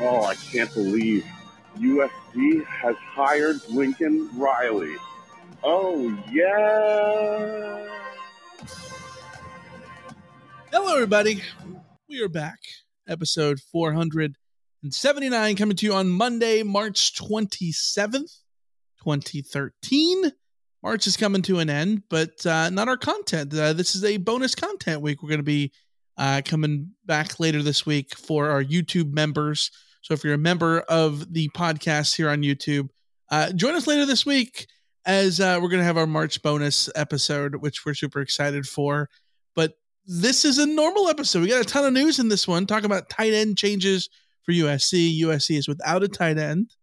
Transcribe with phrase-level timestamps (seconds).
[0.00, 1.26] Oh, I can't believe
[1.76, 4.94] USC has hired Lincoln Riley.
[5.64, 7.88] Oh, yeah.
[10.70, 11.42] Hello, everybody.
[12.08, 12.60] We are back.
[13.08, 18.36] Episode 479 coming to you on Monday, March 27th,
[19.02, 20.30] 2013.
[20.80, 23.52] March is coming to an end, but uh, not our content.
[23.52, 25.24] Uh, this is a bonus content week.
[25.24, 25.72] We're going to be
[26.16, 29.72] uh, coming back later this week for our YouTube members.
[30.08, 32.88] So if you're a member of the podcast here on YouTube,
[33.30, 34.66] uh, join us later this week
[35.04, 39.10] as uh, we're going to have our March bonus episode, which we're super excited for.
[39.54, 39.74] But
[40.06, 41.42] this is a normal episode.
[41.42, 42.64] We got a ton of news in this one.
[42.64, 44.08] Talk about tight end changes
[44.44, 45.20] for USC.
[45.20, 46.74] USC is without a tight end,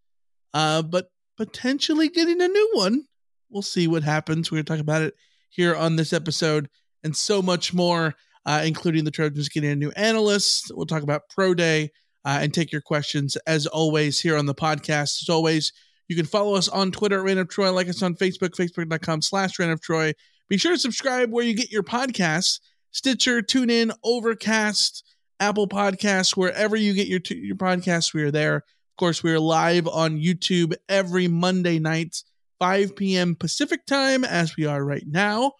[0.54, 3.06] uh, but potentially getting a new one.
[3.50, 4.52] We'll see what happens.
[4.52, 5.16] We're going to talk about it
[5.50, 6.70] here on this episode
[7.04, 8.14] and so much more,
[8.46, 10.72] uh, including the Trojans getting a new analyst.
[10.76, 11.90] We'll talk about Pro Day
[12.26, 15.22] uh, and take your questions as always here on the podcast.
[15.22, 15.72] As always,
[16.08, 19.22] you can follow us on Twitter at Reign of Troy, like us on Facebook, facebook.com
[19.22, 20.14] slash Reign of Troy.
[20.50, 22.60] Be sure to subscribe where you get your podcasts,
[22.92, 25.04] Stitcher, TuneIn, Overcast,
[25.40, 28.58] Apple Podcasts, wherever you get your, your podcasts, we are there.
[28.58, 32.24] Of course, we are live on YouTube every Monday night,
[32.60, 33.36] 5 p.m.
[33.36, 35.52] Pacific time, as we are right now.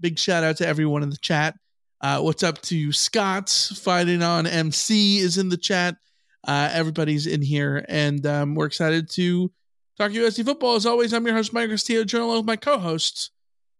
[0.00, 1.54] Big shout out to everyone in the chat.
[2.00, 5.96] Uh, what's up to Scott fighting on MC is in the chat.
[6.46, 9.50] Uh, everybody's in here, and um, we're excited to
[9.98, 10.76] talk USC football.
[10.76, 13.30] As always, I'm your host, Mike Castillo, journal with my co-hosts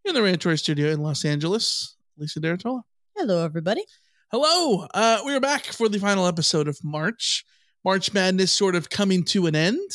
[0.04, 2.82] in the Reign of Troy Studio in Los Angeles, Lisa de Artola.
[3.16, 3.84] Hello, everybody.
[4.30, 4.86] Hello.
[4.94, 7.44] Uh, we are back for the final episode of March.
[7.84, 9.90] March Madness sort of coming to an end.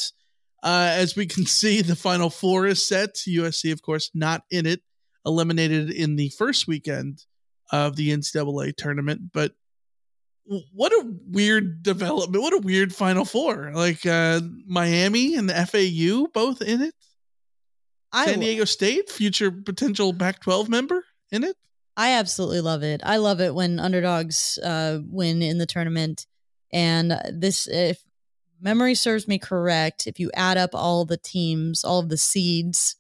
[0.64, 3.16] Uh, as we can see, the Final Four is set.
[3.16, 4.82] USC, of course, not in it,
[5.26, 7.26] eliminated in the first weekend
[7.72, 9.32] of the NCAA tournament.
[9.32, 9.54] But
[10.74, 12.42] what a weird development!
[12.42, 13.72] What a weird Final Four.
[13.74, 16.94] Like uh, Miami and the FAU both in it.
[18.12, 21.58] I San Diego State, future potential Pac-12 member, in it.
[21.98, 23.02] I absolutely love it.
[23.04, 26.26] I love it when underdogs uh, win in the tournament.
[26.72, 28.04] And this, if
[28.62, 32.96] memory serves me correct, if you add up all the teams, all of the seeds,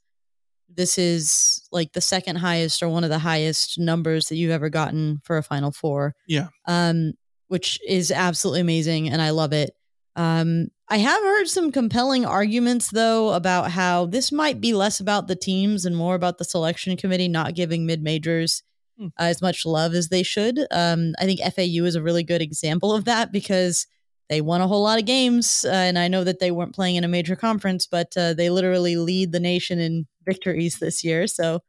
[0.69, 4.69] this is like the second highest or one of the highest numbers that you've ever
[4.69, 6.15] gotten for a Final Four.
[6.27, 6.47] Yeah.
[6.65, 7.13] Um,
[7.55, 9.71] which is absolutely amazing, and I love it.
[10.17, 15.29] Um, I have heard some compelling arguments, though, about how this might be less about
[15.29, 18.61] the teams and more about the selection committee not giving mid majors
[18.97, 19.07] Hmm.
[19.17, 20.59] uh, as much love as they should.
[20.69, 23.87] Um, I think FAU is a really good example of that because
[24.27, 26.97] they won a whole lot of games, uh, and I know that they weren't playing
[26.97, 31.25] in a major conference, but uh, they literally lead the nation in victories this year.
[31.25, 31.61] So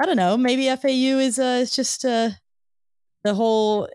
[0.00, 0.36] I don't know.
[0.36, 2.30] Maybe FAU is uh, is just uh,
[3.24, 3.88] the whole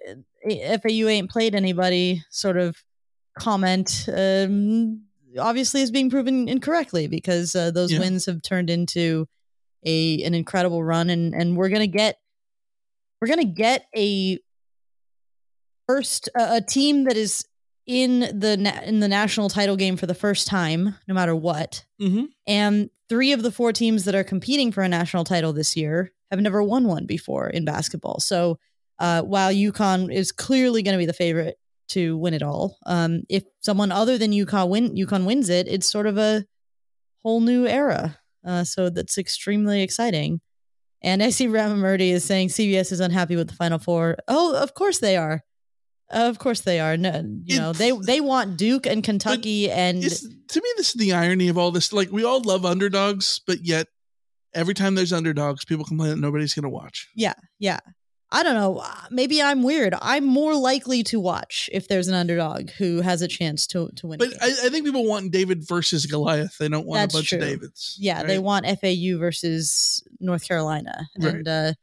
[0.48, 2.76] FAU ain't played anybody sort of
[3.40, 5.02] comment um,
[5.38, 8.00] obviously is being proven incorrectly because uh, those Yeah.
[8.00, 9.28] wins have turned into
[9.86, 12.18] a an incredible run, and and we're gonna get
[13.22, 14.40] we're gonna get a
[15.88, 17.46] first a, a team that is
[17.86, 21.86] in the na- in the national title game for the first time, no matter what.
[22.02, 22.28] Mhm.
[22.48, 26.12] And three of the four teams that are competing for a national title this year
[26.32, 28.20] have never won one before in basketball.
[28.20, 28.58] So
[29.00, 31.58] uh, while UConn is clearly going to be the favorite
[31.90, 35.88] to win it all, um, if someone other than UConn win UConn wins it, it's
[35.88, 36.46] sort of a
[37.24, 38.20] whole new era.
[38.46, 40.40] Uh, so that's extremely exciting.
[41.02, 44.18] And I see Ramamurti is saying CBS is unhappy with the Final Four.
[44.28, 45.42] Oh, of course they are.
[46.12, 46.98] Of course they are.
[46.98, 51.14] No, you know they they want Duke and Kentucky and to me, this is the
[51.14, 51.92] irony of all this.
[51.92, 53.88] Like, we all love underdogs, but yet
[54.54, 57.10] every time there's underdogs, people complain that nobody's going to watch.
[57.16, 57.80] Yeah, yeah.
[58.36, 58.78] I don't know.
[58.80, 59.94] uh, Maybe I'm weird.
[60.02, 64.08] I'm more likely to watch if there's an underdog who has a chance to to
[64.08, 64.20] win.
[64.20, 64.34] But.
[64.42, 66.58] I, I think people want David versus Goliath.
[66.58, 67.38] They don't want That's a bunch true.
[67.40, 67.98] of Davids.
[68.00, 71.34] yeah, they want FAU versus North Carolina, Right.
[71.36, 71.74] and uh,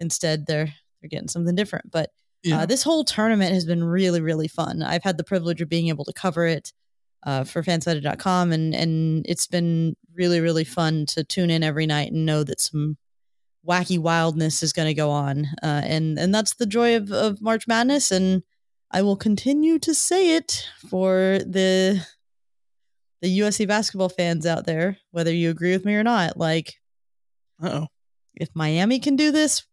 [0.00, 1.90] instead they're they're getting something different.
[1.90, 2.10] But
[2.42, 2.60] Yeah.
[2.60, 4.82] uh, this whole tournament has been really really fun.
[4.82, 6.72] I've had the privilege of being able to cover it
[7.26, 12.12] uh, for fansided.com and and it's been really really fun to tune in every night
[12.12, 12.96] and know that some
[13.68, 17.40] wacky wildness is going to go on uh, and and that's the joy of, of
[17.42, 18.42] march madness and
[18.90, 22.00] i will continue to say it for the
[23.20, 26.74] the usc basketball fans out there whether you agree with me or not like
[27.62, 27.86] Uh-oh.
[28.36, 29.64] if miami can do this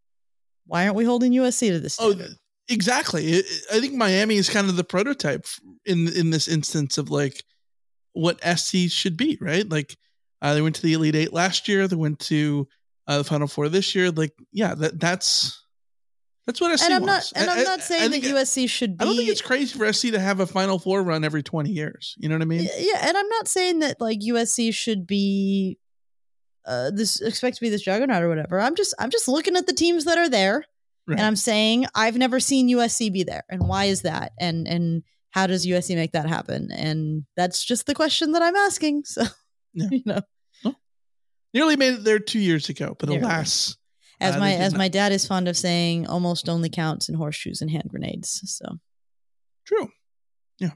[0.67, 2.35] why aren't we holding usc to this Oh, standard?
[2.67, 3.37] exactly.
[3.37, 3.43] I-
[3.73, 5.45] I think Miami is kind of the prototype
[5.85, 7.43] in in this instance of like
[8.13, 9.69] what SC should be, right?
[9.69, 9.95] Like
[10.41, 11.87] uh, they went to the Elite Eight last year.
[11.87, 12.67] They went to
[13.07, 14.11] uh, the Final Four this year.
[14.11, 15.61] Like, yeah, that that's
[16.47, 18.97] that's what SC and i'm not and I- i'm I- not saying that usc should
[18.97, 21.41] be I don't think it's crazy for SC to have a Final Four run every
[21.41, 22.13] twenty years.
[22.17, 22.67] You know what I mean?
[22.77, 25.79] yeah and i'm not saying that like usc should be
[26.67, 29.65] uh this expect to be this juggernaut or whatever i'm just i'm just looking at
[29.67, 30.63] the teams that are there
[31.07, 31.17] Right.
[31.19, 35.03] and i'm saying i've never seen usc be there and why is that and and
[35.31, 39.23] how does usc make that happen and that's just the question that i'm asking so
[39.73, 39.87] Yeah.
[39.91, 40.21] you know
[41.55, 43.23] Nearly made it there two years ago, but Nearly.
[43.23, 43.77] alas,
[44.19, 44.77] as uh, my as not.
[44.77, 48.79] my dad is fond of saying almost only counts in horseshoes and hand grenades so
[49.65, 49.89] True.
[50.59, 50.71] Yeah.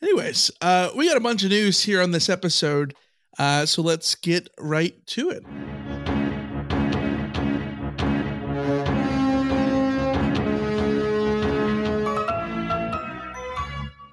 [0.00, 2.94] Anyways, uh, we got a bunch of news here on this episode,
[3.40, 5.42] uh, so let's get right to it.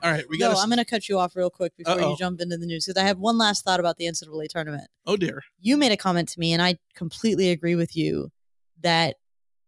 [0.08, 0.64] All right, we no, got.
[0.64, 2.12] i'm gonna cut you off real quick before Uh-oh.
[2.12, 4.88] you jump into the news because i have one last thought about the ncaa tournament
[5.06, 5.44] oh dear.
[5.60, 8.32] you made a comment to me, and I completely agree with you
[8.82, 9.16] that,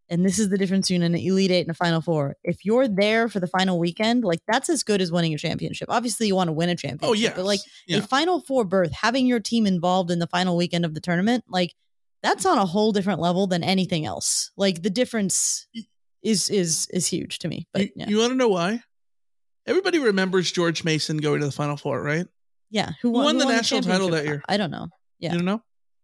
[0.09, 2.35] and this is the difference between an Elite Eight and a Final Four.
[2.43, 5.89] If you're there for the final weekend, like that's as good as winning a championship.
[5.89, 7.09] Obviously, you want to win a oh, championship.
[7.09, 7.33] Oh yeah.
[7.35, 7.97] But like yeah.
[7.97, 11.45] a Final Four berth, having your team involved in the final weekend of the tournament,
[11.47, 11.73] like
[12.23, 14.51] that's on a whole different level than anything else.
[14.57, 15.67] Like the difference
[16.23, 17.67] is is is huge to me.
[17.71, 18.81] But you, yeah, you want to know why?
[19.65, 22.25] Everybody remembers George Mason going to the Final Four, right?
[22.71, 22.91] yeah.
[23.01, 24.41] Who who won, won who the national title that year?
[24.47, 24.87] I don't know.
[25.19, 25.31] Yeah.
[25.31, 25.61] You don't know?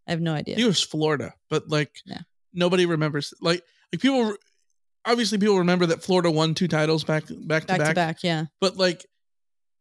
[0.08, 0.58] I have no idea.
[0.58, 2.22] it was Florida, but like Yeah.
[2.54, 3.34] nobody remembers.
[3.42, 4.36] Like like people,
[5.06, 8.18] obviously people remember that Florida won two titles back back to back back, to back,
[8.24, 8.46] yeah.
[8.60, 9.06] but like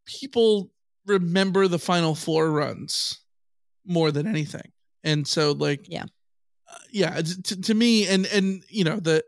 [0.07, 0.71] people
[1.07, 3.19] remember the Final Four runs
[3.87, 4.73] more than anything,
[5.03, 6.05] and so like Yeah.
[6.71, 7.21] uh, yeah.
[7.21, 9.25] To, to me, and and you know the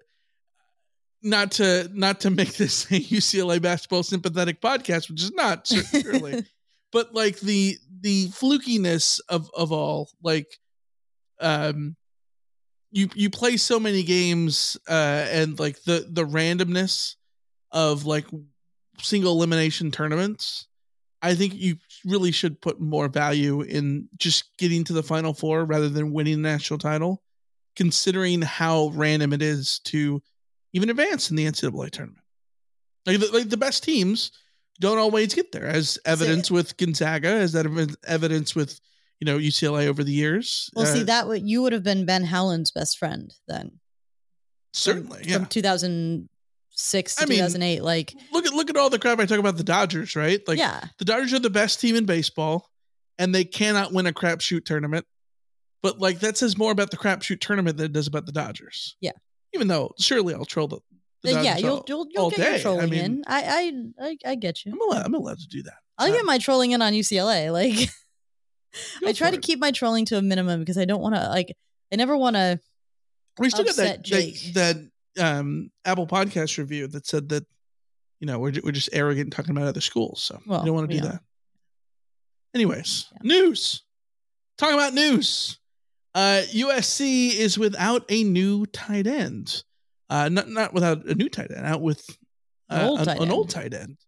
[1.26, 6.44] not to not to make this a UCLA basketball sympathetic podcast, which is not certainly
[6.96, 10.58] but like the the flukiness of of all like
[11.40, 11.94] um
[12.90, 17.16] you you play so many games uh and like the the randomness
[17.70, 18.26] of like
[18.98, 20.68] single elimination tournaments
[21.20, 25.66] i think you really should put more value in just getting to the final four
[25.66, 27.22] rather than winning the national title
[27.74, 30.22] considering how random it is to
[30.76, 32.22] even advance in the ncaa tournament
[33.06, 34.32] like the, like the best teams
[34.80, 38.80] don't always get there, as evidence with Gonzaga, as that evidence with
[39.20, 40.70] you know UCLA over the years.
[40.74, 43.80] Well, see Uh, that would you would have been Ben Howland's best friend then.
[44.72, 45.44] certainly, from, yeah.
[45.48, 47.82] 2006 to I mean, 2008.
[47.82, 50.46] Like, Look at look at all the crap I talk about the Dodgers, right?
[50.46, 52.68] Like yeah, the Dodgers are the best team in baseball,
[53.18, 55.06] and they cannot win a crapshoot tournament.
[55.82, 58.96] But like that says more about the crapshoot tournament than it does about the Dodgers.
[59.00, 59.12] Yeah.
[59.56, 60.78] Even though surely I'll troll the,
[61.22, 62.54] the yeah, you'll you'll you'll get your day.
[62.56, 63.24] I trolling mean, in.
[63.26, 64.72] I, I I I get you.
[64.72, 65.74] I'm allowed, I'm allowed to do that.
[65.98, 67.50] I'll get my trolling in on UCLA.
[69.00, 69.42] Like, I try to it.
[69.42, 71.56] keep my trolling to a minimum because I don't want to like.
[71.90, 72.60] I never want to.
[73.38, 74.52] We still got that, that Jake.
[74.52, 74.76] that
[75.18, 77.46] um Apple podcast review that said that
[78.20, 80.90] you know we're we're just arrogant talking about other schools, so Well, we don't want
[80.90, 81.12] to do are.
[81.12, 81.20] that.
[82.54, 83.18] Anyways, Yeah.
[83.22, 83.82] news.
[84.58, 85.58] Talking about news.
[86.16, 89.62] Uh, USC is without a new tight end.
[90.08, 92.08] Uh, not not without a new tight end, out with
[92.70, 93.32] An uh, old an, tight an end.
[93.32, 93.98] old tight end.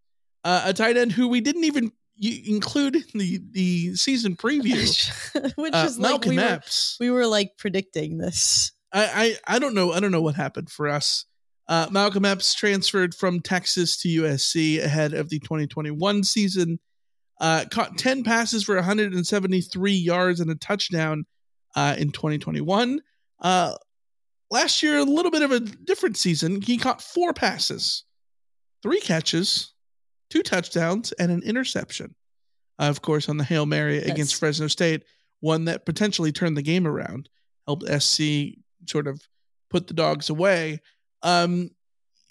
[0.43, 5.53] Uh, a tight end who we didn't even include in the the season preview.
[5.57, 6.97] Which uh, is like Malcolm we were, Epps.
[6.99, 8.73] we were like predicting this.
[8.91, 9.93] I, I I don't know.
[9.93, 11.27] I don't know what happened for us.
[11.69, 16.81] Uh, Malcolm Epps transferred from Texas to USC ahead of the 2021 season.
[17.39, 21.27] Uh, caught 10 passes for 173 yards and a touchdown
[21.79, 23.01] uh, in 2021.
[23.41, 23.75] Uh,
[24.51, 26.61] last year, a little bit of a different season.
[26.61, 28.05] He caught four passes,
[28.83, 29.75] three catches,
[30.29, 32.17] two touchdowns, and an interception.
[32.81, 35.05] Uh, of course, on the Hail Mary against Fresno State,
[35.39, 37.29] one that potentially turned the game around,
[37.67, 39.21] helped SC sort of
[39.71, 40.81] put the dogs away.
[41.23, 41.71] Um,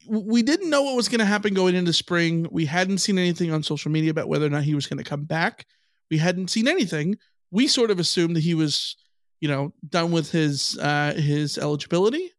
[0.09, 2.47] we didn't know what was going to happen going into spring.
[2.51, 5.09] We hadn't seen anything on social media about whether or not he was going to
[5.09, 5.65] come back.
[6.11, 7.17] We hadn't seen anything.
[7.51, 8.95] We sort of assumed that he was,
[9.39, 12.31] you know, done with his uh, his eligibility,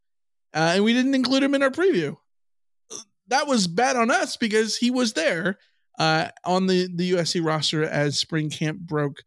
[0.55, 2.17] uh, and we didn't include him in our preview.
[3.29, 5.59] That was bad on us because he was there
[5.99, 9.23] uh, on the the USC roster as spring camp broke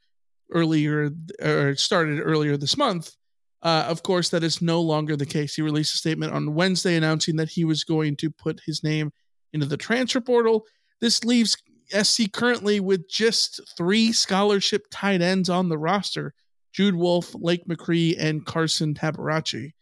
[0.52, 1.12] earlier
[1.42, 3.16] or started earlier this month.
[3.64, 5.56] Uh, of course, that is no longer the case.
[5.56, 9.12] He released a statement on Wednesday announcing that he was going to put his name
[9.54, 10.66] into the transfer portal.
[11.00, 11.58] This leaves
[11.92, 16.34] SC currently with just three scholarship tight ends on the roster
[16.74, 19.74] Jude Wolfe, Lake McRee, and Carson Tabaracci.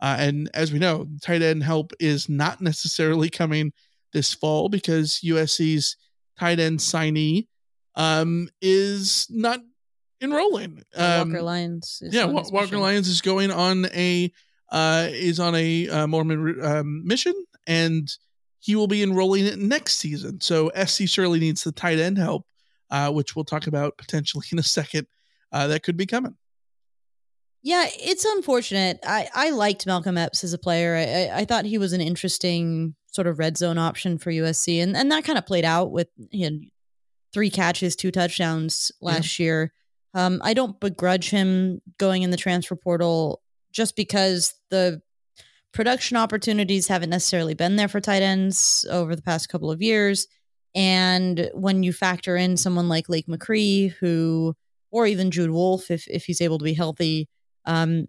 [0.00, 3.72] Uh, and as we know, tight end help is not necessarily coming
[4.12, 5.96] this fall because USC's
[6.38, 7.46] tight end signee
[7.94, 9.60] um, is not
[10.20, 10.82] enrolling.
[10.96, 12.00] Um, Walker Lyons.
[12.02, 12.80] is yeah, Wa- Walker mission.
[12.80, 14.32] Lyons is going on a
[14.70, 17.34] uh, is on a uh, Mormon um, mission,
[17.66, 18.08] and
[18.60, 20.40] he will be enrolling it next season.
[20.40, 22.46] So SC surely needs the tight end help,
[22.90, 25.06] uh, which we'll talk about potentially in a second.
[25.52, 26.36] Uh, that could be coming.
[27.62, 29.00] Yeah, it's unfortunate.
[29.04, 30.94] I, I liked Malcolm Epps as a player.
[30.94, 34.82] I, I, I thought he was an interesting sort of red zone option for USC,
[34.82, 36.58] and, and that kind of played out with you know,
[37.32, 39.72] three catches, two touchdowns last year.
[40.14, 45.02] Um, I don't begrudge him going in the transfer portal just because the
[45.72, 50.26] production opportunities haven't necessarily been there for tight ends over the past couple of years.
[50.74, 54.54] And when you factor in someone like Lake McRee, who,
[54.90, 57.28] or even Jude Wolfe, if if he's able to be healthy,
[57.64, 58.06] um,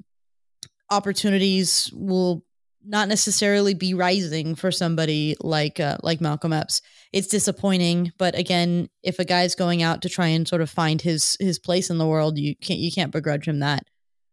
[0.90, 2.44] opportunities will
[2.86, 6.82] not necessarily be rising for somebody like uh, like Malcolm Epps.
[7.12, 11.02] It's disappointing, but again, if a guy's going out to try and sort of find
[11.02, 13.84] his his place in the world, you can't you can't begrudge him that.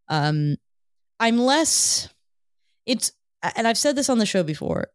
[0.07, 0.55] Um,
[1.19, 2.09] I'm less.
[2.85, 3.11] It's
[3.55, 4.87] and I've said this on the show before.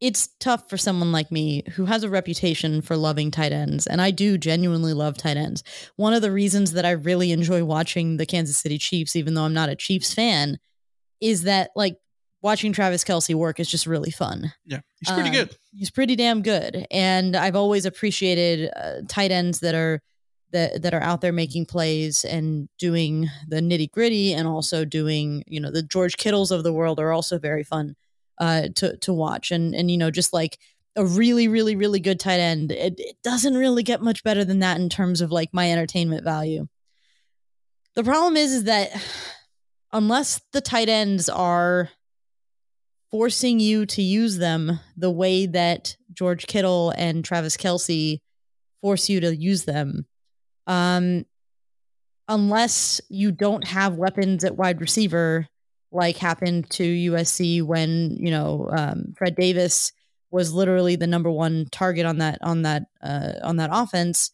[0.00, 4.00] It's tough for someone like me who has a reputation for loving tight ends, and
[4.00, 5.62] I do genuinely love tight ends.
[5.96, 9.44] One of the reasons that I really enjoy watching the Kansas City Chiefs, even though
[9.44, 10.58] I'm not a Chiefs fan,
[11.20, 11.96] is that like
[12.40, 14.54] watching Travis Kelce work is just really fun.
[14.64, 15.56] Yeah, he's pretty Um, good.
[15.72, 20.00] He's pretty damn good, and I've always appreciated uh, tight ends that are
[20.52, 25.44] that that are out there making plays and doing the nitty gritty, and also doing
[25.46, 27.96] you know the George Kittles of the world are also very fun
[28.40, 30.58] uh, to to watch, and and you know just like
[30.96, 34.58] a really really really good tight end, it, it doesn't really get much better than
[34.58, 36.66] that in terms of like my entertainment value.
[37.94, 38.90] The problem is is that
[39.92, 41.90] unless the tight ends are
[43.10, 48.20] forcing you to use them the way that George Kittle and Travis Kelce
[48.80, 50.06] force you to use them.
[50.66, 51.26] Um,
[52.28, 55.48] unless you don't have weapons at wide receiver,
[55.92, 59.92] like happened to USC when you know um, Fred Davis
[60.30, 64.30] was literally the number one target on that on that uh, on that offense.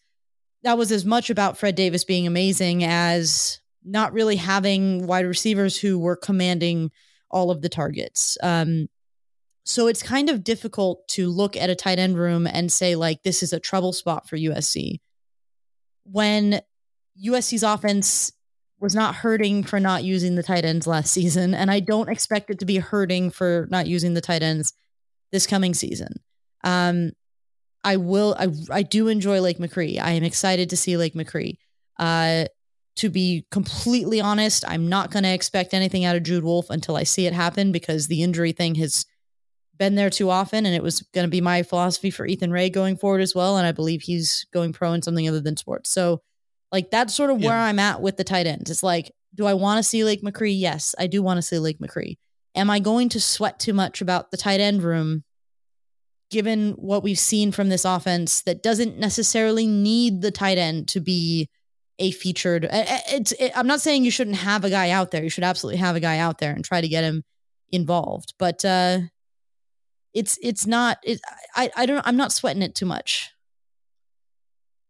[0.62, 5.78] That was as much about Fred Davis being amazing as not really having wide receivers
[5.78, 6.90] who were commanding
[7.30, 8.36] all of the targets.
[8.42, 8.88] Um,
[9.64, 13.22] so it's kind of difficult to look at a tight end room and say, like,
[13.22, 15.00] this is a trouble spot for USC.
[16.04, 16.60] When
[17.24, 18.32] USC's offense
[18.80, 22.50] was not hurting for not using the tight ends last season, and I don't expect
[22.50, 24.72] it to be hurting for not using the tight ends
[25.32, 26.14] this coming season.
[26.64, 27.12] Um,
[27.84, 28.34] I will.
[28.38, 30.00] I I do enjoy Lake McRee.
[30.00, 31.56] I am excited to see Lake McRee.
[31.98, 32.46] Uh,
[32.96, 36.96] to be completely honest, I'm not going to expect anything out of Jude Wolfe until
[36.96, 39.04] I see it happen because the injury thing has
[39.78, 42.70] been there too often, and it was going to be my philosophy for Ethan Ray
[42.70, 43.56] going forward as well.
[43.58, 45.90] And I believe he's going pro in something other than sports.
[45.90, 46.22] So,
[46.72, 47.64] like that's sort of where Yeah.
[47.64, 48.70] I'm at with the tight ends.
[48.70, 50.58] It's like, do I want to see Lake McRee?
[50.58, 52.16] Yes, I do want to see Lake McRee.
[52.54, 55.24] Am I going to sweat too much about the tight end room?
[56.30, 61.00] given what we've seen from this offense that doesn't necessarily need the tight end to
[61.00, 61.48] be
[62.00, 65.22] a featured it's it, I'm not saying you shouldn't have a guy out there.
[65.22, 67.22] You should absolutely have a guy out there and try to get him
[67.70, 68.34] involved.
[68.38, 69.02] But uh
[70.12, 71.20] it's it's not it,
[71.54, 73.30] I I don't I'm not sweating it too much.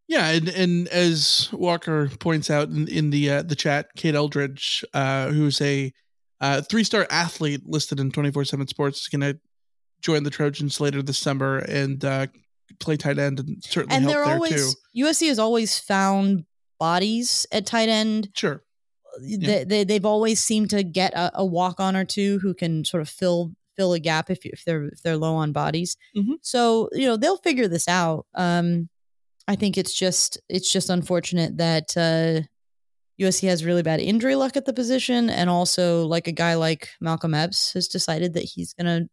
[0.08, 4.84] Yeah, and, and as Walker points out in, in the uh, the chat, Kade Eldridge,
[4.94, 5.92] uh, who's a
[6.40, 9.38] uh, three star athlete listed in twenty four seven Sports, is going to
[10.02, 12.26] join the Trojans later this summer and uh,
[12.78, 15.04] play tight end and certainly And help they're there always too.
[15.04, 16.44] USC has always found
[16.78, 18.28] bodies at tight end.
[18.34, 18.62] Sure.
[19.20, 22.84] They, they they've always seemed to get a, a walk on or two who can
[22.84, 25.96] sort of fill fill a gap if you, if they're if they're low on bodies.
[26.14, 26.34] Mhm.
[26.42, 28.26] So you know they'll figure this out.
[28.34, 28.88] Um,
[29.48, 32.46] I think it's just it's just unfortunate that uh,
[33.20, 36.90] USC has really bad injury luck at the position, and also like a guy like
[37.00, 39.08] Malcolm Epps has decided that he's gonna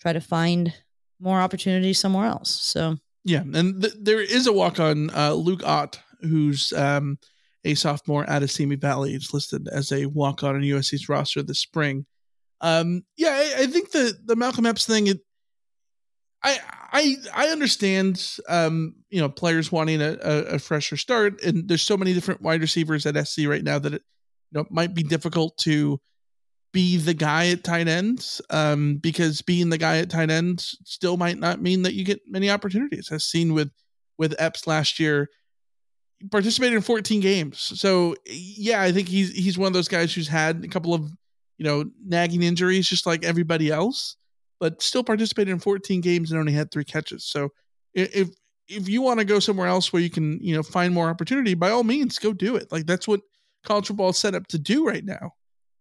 [0.00, 0.72] try to find
[1.20, 2.50] more opportunities somewhere else.
[2.50, 7.18] So Yeah, and th- there is a walk on uh, Luke Ott, who's um,
[7.64, 9.12] a sophomore of Simi Valley.
[9.12, 12.06] He's listed as a walk on on USC's roster this spring.
[12.60, 15.06] Um, yeah, I, I think the the Malcolm Epps thing.
[15.06, 15.20] It,
[16.44, 16.58] I
[16.92, 18.38] I I understand.
[18.48, 22.42] Um, you know, players wanting a, a, a fresher start, and there's so many different
[22.42, 24.02] wide receivers at SC right now that it
[24.52, 25.98] you know might be difficult to
[26.72, 31.16] be the guy at tight ends um, because being the guy at tight ends still
[31.16, 33.70] might not mean that you get many opportunities as seen with
[34.18, 35.30] with Epps last year
[36.30, 40.28] participated in 14 games so yeah I think he's he's one of those guys who's
[40.28, 41.08] had a couple of
[41.58, 44.16] you know nagging injuries just like everybody else
[44.64, 47.26] but still participated in 14 games and only had three catches.
[47.26, 47.50] So
[47.92, 48.30] if
[48.66, 51.52] if you want to go somewhere else where you can you know find more opportunity
[51.52, 52.72] by all means go do it.
[52.72, 53.20] Like that's what
[53.62, 55.32] college football is set up to do right now.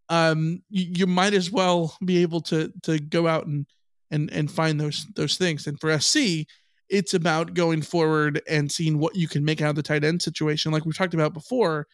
[0.09, 3.65] Um you, you might as well be able to to go out and
[4.11, 5.65] and and find those those things.
[5.65, 6.45] And for SC
[6.89, 10.21] it's about going forward and seeing what you can make out of the tight end
[10.21, 11.87] situation like we talked about before.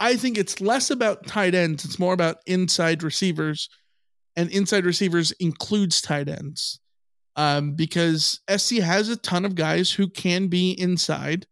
[0.00, 3.68] I think it's less about tight ends it's more about inside receivers
[4.38, 6.80] and inside receivers includes tight ends
[7.36, 11.46] um because SC has a ton of guys who can be inside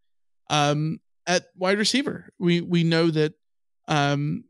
[0.50, 3.34] um at wide receiver we we know that
[3.88, 4.44] um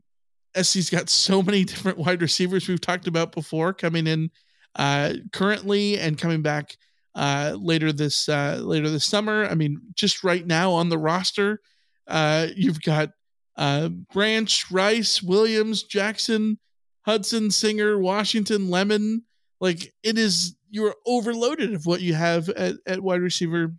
[0.55, 4.31] SC's got so many different wide receivers we've talked about before coming in
[4.75, 6.77] uh, currently and coming back
[7.15, 9.45] uh, later this uh, later this summer.
[9.45, 11.59] I mean, just right now on the roster,
[12.07, 13.09] uh, you've got
[13.57, 16.59] uh, Branch, Rice, Williams, Jackson,
[17.07, 19.23] Hudson, Singer, Washington, Lemon.
[19.59, 23.73] Like it is, you're overloaded of what you have at, at wide receiver,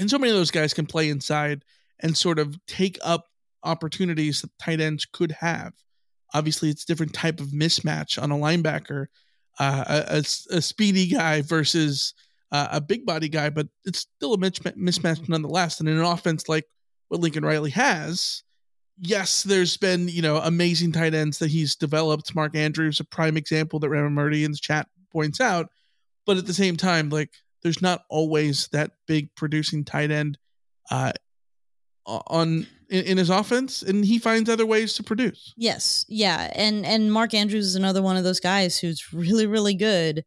[0.00, 1.64] and so many of those guys can play inside
[2.00, 3.26] and sort of take up
[3.64, 5.72] opportunities that tight ends could have
[6.34, 9.06] obviously it's a different type of mismatch on a linebacker
[9.58, 12.14] uh, a, a, a speedy guy versus
[12.50, 16.48] uh, a big body guy but it's still a mismatch nonetheless and in an offense
[16.48, 16.64] like
[17.08, 18.42] what lincoln riley has
[18.98, 22.34] yes there's been you know amazing tight ends that he's developed.
[22.34, 25.68] Mark andrews a prime example that Raymond Murdy in the chat points out.
[26.24, 27.30] But at the same time like
[27.62, 30.38] there's not always that big producing tight end
[30.90, 31.12] uh,
[32.06, 35.54] on in, in his offense and he finds other ways to produce.
[35.56, 39.74] Yes, yeah, and and Mark Andrews is another one of those guys who's really really
[39.74, 40.24] good,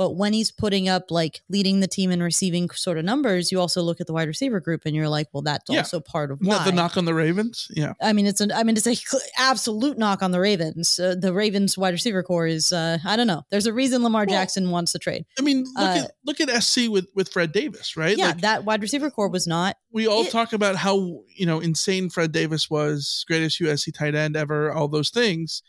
[0.00, 3.60] but when he's putting up like leading the team and receiving sort of numbers, you
[3.60, 5.80] also look at the wide receiver group and you're like, well, that's Yeah.
[5.80, 8.62] also part of Isn't the knock on the ravens yeah I mean, it's an I
[8.64, 8.96] mean, it's a
[9.38, 10.98] absolute knock on the Ravens.
[10.98, 13.42] Uh, the Ravens wide receiver core is uh, I don't know.
[13.50, 15.26] There's a reason Lamar Well, Jackson wants to trade.
[15.38, 18.40] i mean look Uh, at look at sc with with fred davis right Yeah, like
[18.40, 19.76] that wide receiver core was not.
[19.92, 20.96] we all it- talk about how
[21.40, 25.62] you know insane fred davis was greatest usc tight end ever all those things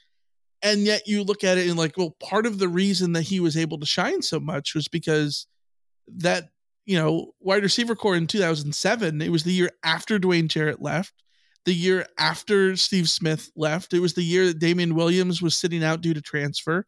[0.63, 3.39] and yet you look at it and like well part of the reason that he
[3.39, 5.47] was able to shine so much was because
[6.07, 6.49] that
[6.85, 11.13] you know wide receiver core in 2007 it was the year after dwayne jarrett left
[11.65, 15.83] the year after steve smith left it was the year that damian williams was sitting
[15.83, 16.85] out due to transfer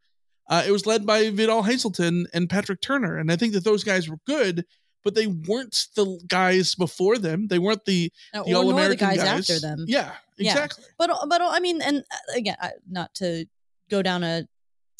[0.50, 3.84] uh, it was led by vidal hazelton and patrick turner and i think that those
[3.84, 4.66] guys were good
[5.04, 9.18] but they weren't the guys before them they weren't the uh, the nor the guys,
[9.18, 9.86] guys after them.
[9.88, 10.52] yeah Yeah.
[10.52, 12.56] exactly But but I mean, and uh, again,
[12.90, 13.46] not to
[13.90, 14.48] go down a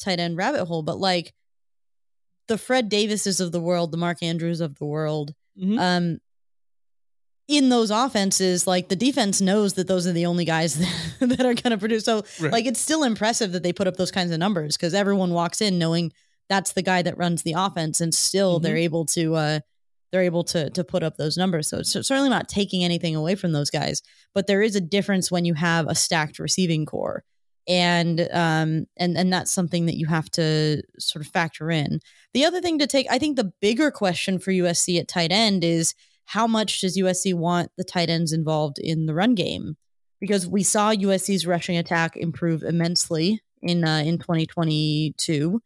[0.02, 1.32] tight end rabbit hole, but like
[2.48, 5.78] the Fred Davises of the world, the Mark Andrews of the world, Mhm.
[5.78, 6.18] um,
[7.46, 11.40] in those offenses, like the defense knows that those are the only guys that, that
[11.40, 12.04] are going to produce.
[12.04, 12.52] So Right.
[12.52, 15.60] like it's still impressive that they put up those kinds of numbers because everyone walks
[15.60, 16.12] in knowing
[16.48, 19.34] that's the guy that runs the offense, and still they're able to.
[19.34, 19.60] uh
[20.12, 21.68] they're able to to put up those numbers.
[21.68, 24.00] So it's certainly not taking anything away from those guys,
[24.32, 27.24] but there is a difference when you have a stacked receiving core.
[27.66, 32.00] And um and and that's something that you have to sort of factor in.
[32.32, 35.64] The other thing to take, I think, the bigger question for USC at tight end
[35.64, 35.94] is
[36.26, 39.76] how much does USC want the tight ends involved in the run game?
[40.20, 45.60] Because we saw USC's rushing attack improve immensely in uh, in 2022.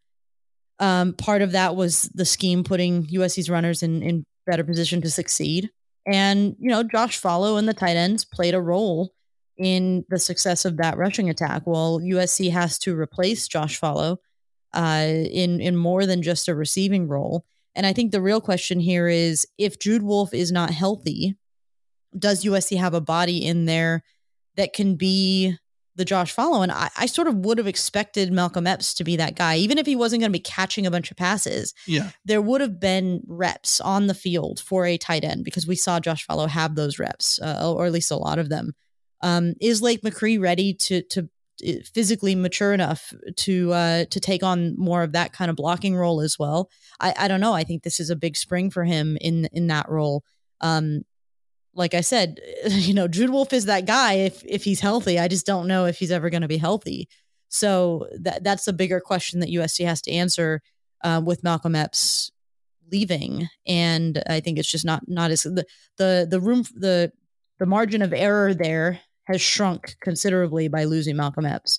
[0.81, 5.11] Um, part of that was the scheme putting USC's runners in in better position to
[5.11, 5.71] succeed,
[6.07, 9.13] and you know Josh Falo and the tight ends played a role
[9.59, 11.63] in the success of that rushing attack.
[11.67, 14.19] Well, USC has to replace Josh Falo
[14.73, 17.45] uh, in in more than just a receiving role.
[17.75, 21.37] And I think the real question here is if Jude Wolfe is not healthy,
[22.17, 24.03] does USC have a body in there
[24.57, 25.57] that can be
[25.95, 26.63] the Josh Falo?
[26.63, 29.79] And I, I sort of would have expected Malcolm Epps to be that guy, even
[29.79, 31.75] if he wasn't going to be catching a bunch of passes.
[31.87, 32.11] Yeah.
[32.25, 36.01] There would have been reps on the field for a tight end because we saw
[36.01, 38.75] Josh Falo have those reps, uh, or at least a lot of them.
[39.21, 41.29] Um, is Lake McRee ready to to
[41.93, 46.21] physically mature enough to uh, to take on more of that kind of blocking role
[46.21, 46.71] as well.
[47.01, 47.53] I, I don't know.
[47.53, 50.23] I think this is a big spring for him in in that role.
[50.61, 51.03] Um,
[51.75, 55.19] like I said, you know, Jude Wolfe is that guy if if he's healthy.
[55.19, 57.09] I just don't know if he's ever going to be healthy.
[57.49, 60.61] So that that's a bigger question that USC has to answer
[61.03, 62.31] uh, with Malcolm Epps
[62.91, 65.65] leaving, and I think it's just not not as the
[65.97, 67.13] the the room the
[67.59, 71.79] the margin of error there has shrunk considerably by losing Malcolm Epps.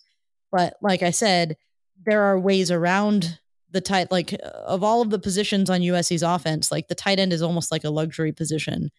[0.52, 1.58] But like I said,
[2.06, 3.40] there are ways around
[3.72, 7.34] the tight like of all of the positions on USC's offense, like the tight end
[7.34, 8.90] is almost like a luxury position,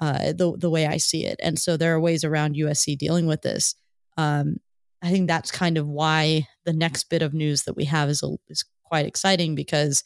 [0.00, 1.38] uh, the the way I see it.
[1.42, 3.74] And so there are ways around USC dealing with this.
[4.16, 4.56] Um,
[5.00, 8.22] I think that's kind of why the next bit of news that we have is
[8.22, 10.02] a, is quite exciting because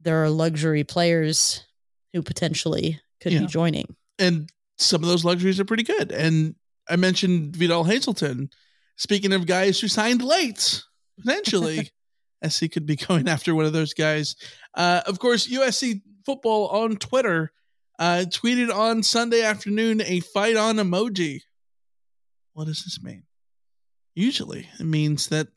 [0.00, 1.64] there are luxury players
[2.12, 3.40] who potentially could Yeah.
[3.40, 3.94] be joining.
[4.18, 4.50] and
[4.80, 6.12] some of those luxuries are pretty good.
[6.12, 6.54] And
[6.88, 8.50] I mentioned Vidal Hazelton.
[8.96, 10.82] Speaking of guys who signed late,
[11.18, 11.90] potentially
[12.48, 14.36] SC could be going after one of those guys.
[14.74, 17.52] Uh, of course, USC football on Twitter
[17.98, 21.40] uh, tweeted on Sunday afternoon a fight on emoji.
[22.54, 23.24] What does this mean?
[24.14, 25.48] Usually, it means that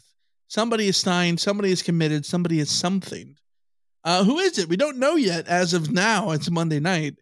[0.47, 3.35] somebody is signed, somebody is committed, somebody is something.
[4.03, 4.69] Uh, who is it?
[4.69, 6.31] We don't know yet as of now.
[6.31, 7.15] It's Monday night.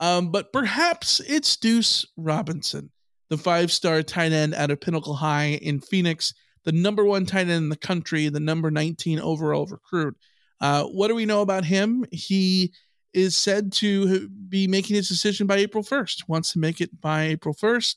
[0.00, 2.90] Um, but perhaps it's Duce Robinson,
[3.28, 6.32] the five star tight end out of Pinnacle High in Phoenix,
[6.64, 10.16] the number one tight end in the country, the number 19 overall recruit.
[10.60, 12.04] Uh, what do we know about him?
[12.10, 12.72] He
[13.12, 17.24] is said to be making his decision by April 1st, wants to make it by
[17.24, 17.96] April 1st,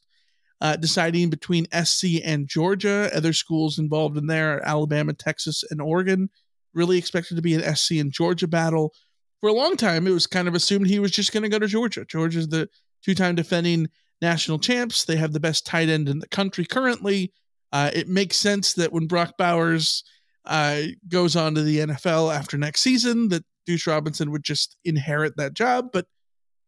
[0.61, 3.09] uh, deciding between SC and Georgia.
[3.13, 6.29] Other schools involved in there Alabama, Texas, and Oregon.
[6.73, 8.93] Really expected to be an SC and Georgia battle
[9.39, 11.59] for a long time, it was kind of assumed he was just going to go
[11.59, 12.05] to Georgia.
[12.05, 12.69] Georgia's the
[13.03, 13.87] two time defending
[14.21, 15.05] national champs.
[15.05, 17.33] They have the best tight end in the country currently.
[17.71, 20.03] Uh, it makes sense that when Brock Bowers
[20.45, 25.37] uh, goes on to the NFL after next season, that Duce Robinson would just inherit
[25.37, 25.89] that job.
[25.93, 26.07] But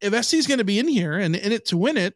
[0.01, 2.15] if SC is going to be in here and in it to win it,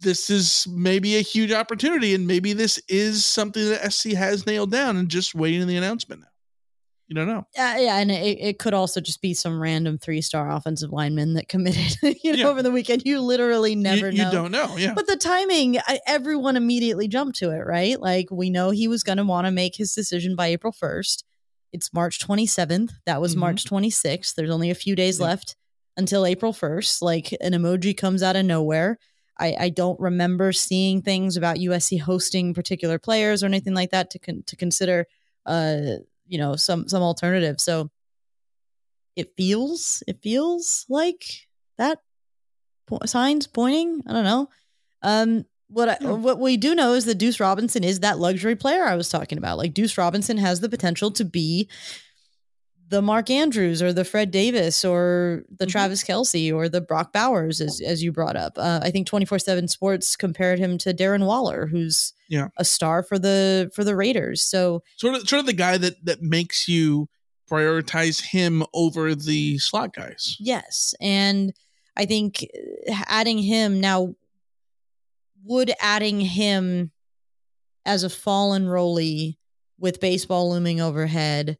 [0.00, 2.14] this is maybe a huge opportunity.
[2.14, 5.76] And maybe this is something that SC has nailed down and just waiting on the
[5.76, 6.31] announcement now.
[7.12, 7.40] You don't know.
[7.58, 11.34] Uh, yeah, and it, it could also just be some random three star offensive lineman
[11.34, 11.94] that committed
[12.24, 12.46] you know, Yeah.
[12.46, 13.02] over the weekend.
[13.04, 14.24] You literally never you, know.
[14.24, 14.76] you don't know.
[14.78, 14.94] Yeah.
[14.94, 18.00] But the timing, I, everyone immediately jumped to it, right?
[18.00, 21.22] Like we know he was going to want to make his decision by April 1st.
[21.74, 22.92] It's March 27th.
[23.04, 23.40] That was Mhm.
[23.40, 24.34] March 26th.
[24.34, 25.26] There's only a few days Yeah.
[25.26, 25.54] left
[25.98, 27.02] until April 1st.
[27.02, 28.98] Like an emoji comes out of nowhere.
[29.38, 34.08] I, I don't remember seeing things about USC hosting particular players or anything like that
[34.12, 35.06] to con- to consider,
[35.44, 35.96] uh,
[36.32, 37.60] you know, some some alternative.
[37.60, 37.90] So
[39.16, 41.24] it feels it feels like
[41.76, 41.98] that
[42.86, 44.02] po- signs pointing.
[44.06, 44.48] I don't know.
[45.02, 46.12] Um, what I, Yeah.
[46.12, 49.36] what we do know is that Duce Robinson is that luxury player I was talking
[49.36, 49.58] about.
[49.58, 51.68] Like Duce Robinson has the potential to be
[52.92, 55.70] the Mark Andrews or the Fred Davis or the Mhm.
[55.70, 58.52] Travis Kelce or the Brock Bowers, as as you brought up.
[58.56, 62.48] Uh, I think twenty four seven Sports compared him to Darren Waller, who's Yeah.
[62.58, 64.42] a star for the for the Raiders.
[64.42, 67.08] So sort of sort of the guy that that makes you
[67.50, 70.36] prioritize him over the slot guys.
[70.38, 70.94] Yes.
[71.00, 71.52] And
[71.96, 72.46] I think
[72.88, 74.14] uh, adding him now,
[75.44, 76.92] would adding him
[77.84, 79.36] as a fallen rollie
[79.78, 81.58] with baseball looming overhead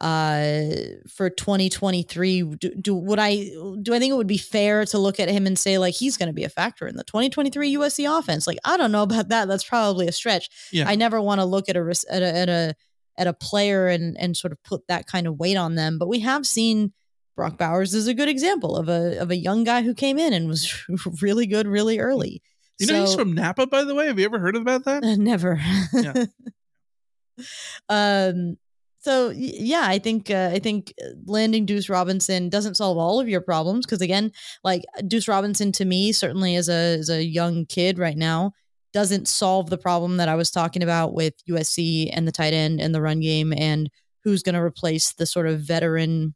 [0.00, 0.70] uh
[1.08, 3.50] for 2023 do, do would i
[3.82, 6.16] do i think it would be fair to look at him and say like he's
[6.16, 9.28] going to be a factor in the 2023 usc offense like i don't know about
[9.28, 10.88] that that's probably a stretch Yeah.
[10.88, 12.74] i never want to look at a at a, at a
[13.18, 16.08] at a player and and sort of put that kind of weight on them but
[16.08, 16.92] we have seen
[17.36, 20.32] Brock Bowers is a good example of a of a young guy who came in
[20.34, 20.74] and was
[21.22, 22.42] really good really early.
[22.78, 24.06] You know, he's from Napa, by the way.
[24.08, 25.02] Have you ever heard about that?
[25.18, 25.58] Never.
[25.94, 26.24] Yeah.
[27.88, 28.56] um.
[29.00, 33.28] So yeah, I think uh, I think uh, landing Duce Robinson doesn't solve all of
[33.30, 34.30] your problems because again,
[34.62, 38.52] like Duce Robinson to me, certainly as a as a young kid right now,
[38.92, 42.78] doesn't solve the problem that I was talking about with USC and the tight end
[42.78, 43.88] and the run game and
[44.22, 46.34] who's going to replace the sort of veteran,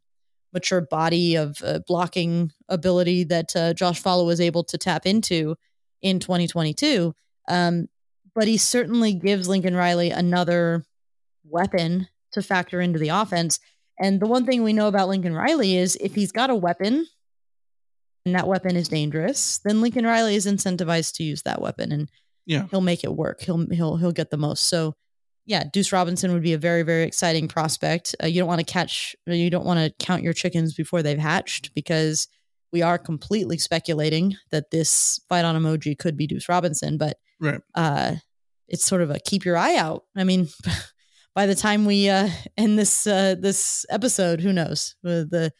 [0.51, 5.55] mature body of uh, blocking ability that uh, Josh Falo was able to tap into
[6.01, 7.13] in 2022.
[7.47, 7.87] Um,
[8.33, 10.83] but he certainly gives Lincoln Riley another
[11.43, 13.59] weapon to factor into the offense.
[13.99, 17.05] And the one thing we know about Lincoln Riley is if he's got a weapon
[18.25, 22.09] and that weapon is dangerous, then Lincoln Riley is incentivized to use that weapon and
[22.45, 22.67] Yeah.
[22.71, 23.41] he'll make it work.
[23.41, 24.65] He'll he'll he'll get the most.
[24.65, 24.95] So
[25.47, 28.15] yeah, Duce Robinson would be a very very exciting prospect.
[28.23, 31.17] Uh, you don't want to catch you don't want to count your chickens before they've
[31.19, 32.27] hatched because
[32.73, 37.61] we are completely speculating that this fight on emoji could be Duce Robinson, but Right.
[37.75, 38.15] uh,
[38.67, 40.03] it's sort of a keep your eye out.
[40.15, 40.47] I mean,
[41.35, 44.95] by the time we uh, end this uh, this episode, who knows?
[45.05, 45.51] Uh, the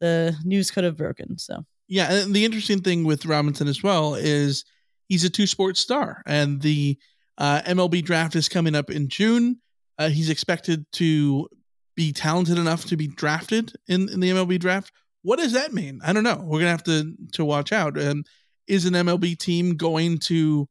[0.00, 1.36] the news could have broken.
[1.38, 4.64] So Yeah, and the interesting thing with Robinson as well is
[5.08, 6.96] he's a two sports star, and the
[7.36, 9.60] uh, MLB draft is coming up in June.
[9.98, 11.48] Uh, he's expected to
[11.96, 14.92] be talented enough to be drafted in, in the MLB draft.
[15.22, 16.00] What does that mean?
[16.04, 16.42] I don't know.
[16.44, 18.00] We're gonna have to to watch out.
[18.00, 18.24] Um,
[18.68, 20.68] is an MLB team going to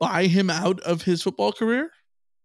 [0.00, 1.90] buy him out of his football career?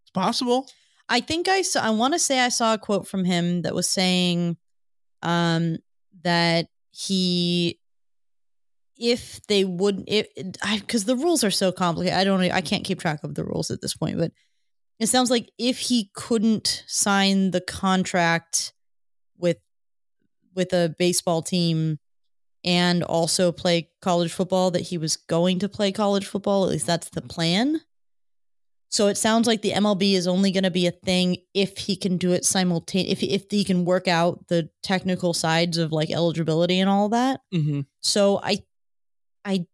[0.02, 0.68] It's possible.
[1.10, 1.80] I think I saw.
[1.80, 4.56] I want to say I saw a quote from him that was saying,
[5.22, 5.78] um,
[6.22, 7.80] that he,
[8.96, 10.28] if they would, if
[10.62, 13.72] because the rules are so complicated, I don't, I can't keep track of the rules
[13.72, 14.18] at this point.
[14.18, 14.32] But
[15.00, 18.72] it sounds like if he couldn't sign the contract
[19.36, 19.56] with
[20.54, 21.98] with a baseball team
[22.62, 26.64] and also play college football, that he was going to play college football.
[26.64, 27.80] At least that's the plan.
[28.90, 31.94] So it sounds like the MLB is only going to be a thing if he
[31.94, 33.32] can do it simultaneously.
[33.32, 37.40] If if he can work out the technical sides of like eligibility and all that.
[37.54, 37.82] Mm-hmm.
[38.00, 38.58] So I
[39.44, 39.66] I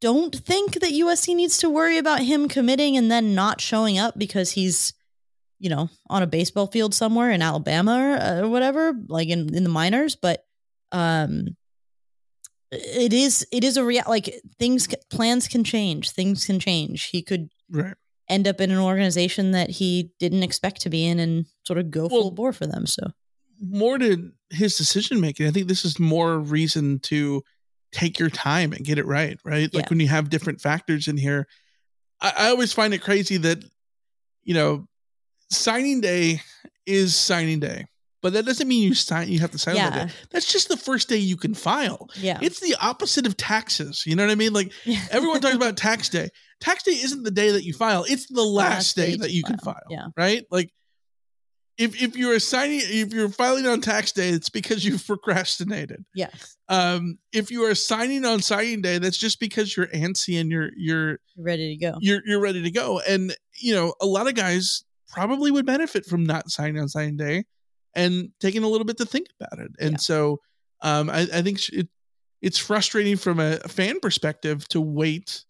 [0.00, 4.18] don't think that USC needs to worry about him committing and then not showing up
[4.18, 4.92] because he's
[5.60, 9.62] you know on a baseball field somewhere in Alabama or, or whatever, like in in
[9.62, 10.16] the minors.
[10.16, 10.44] But
[10.90, 11.56] um,
[12.72, 16.10] it is it is a real like things plans can change.
[16.10, 17.04] Things can change.
[17.10, 17.94] He could Right.
[18.28, 21.90] End up in an organization that he didn't expect to be in and sort of
[21.90, 22.86] go full bore for them.
[22.86, 23.02] So
[23.60, 25.46] more to his decision making.
[25.46, 27.42] I think this is more reason to
[27.92, 29.72] take your time and get it right, right?
[29.72, 31.46] Like when you have different factors in here.
[32.20, 33.64] I, I always find it crazy that,
[34.42, 34.86] you know,
[35.50, 36.42] signing day
[36.84, 37.86] is signing day,
[38.26, 40.76] but that doesn't mean you sign you have to sign on that That's just the
[40.76, 42.10] first day you can file.
[42.16, 44.02] yeah, It's the opposite of taxes.
[44.04, 44.52] You know what I mean?
[44.52, 44.72] Like
[45.12, 46.28] everyone talks about tax day.
[46.60, 49.58] Tax day isn't the day that you file, it's the last, day, that you can
[49.58, 49.86] file.
[49.88, 50.06] Yeah.
[50.16, 50.44] Right?
[50.50, 50.72] Like
[51.78, 56.04] if if you're assigning if you're filing on tax day, it's because you've procrastinated.
[56.16, 56.56] Yes.
[56.68, 60.70] Um, if you are signing on signing day, that's just because you're antsy and you're
[60.76, 61.98] you're You're ready to go.
[62.00, 63.00] you're you're ready to go.
[63.00, 67.16] And you know, a lot of guys probably would benefit from not signing on signing
[67.16, 67.44] day
[67.96, 69.72] and taking a little bit to think about it.
[69.80, 69.96] And Yeah.
[69.98, 70.40] so,
[70.82, 71.88] um, I, I think it
[72.42, 75.44] it's frustrating from a fan perspective to wait,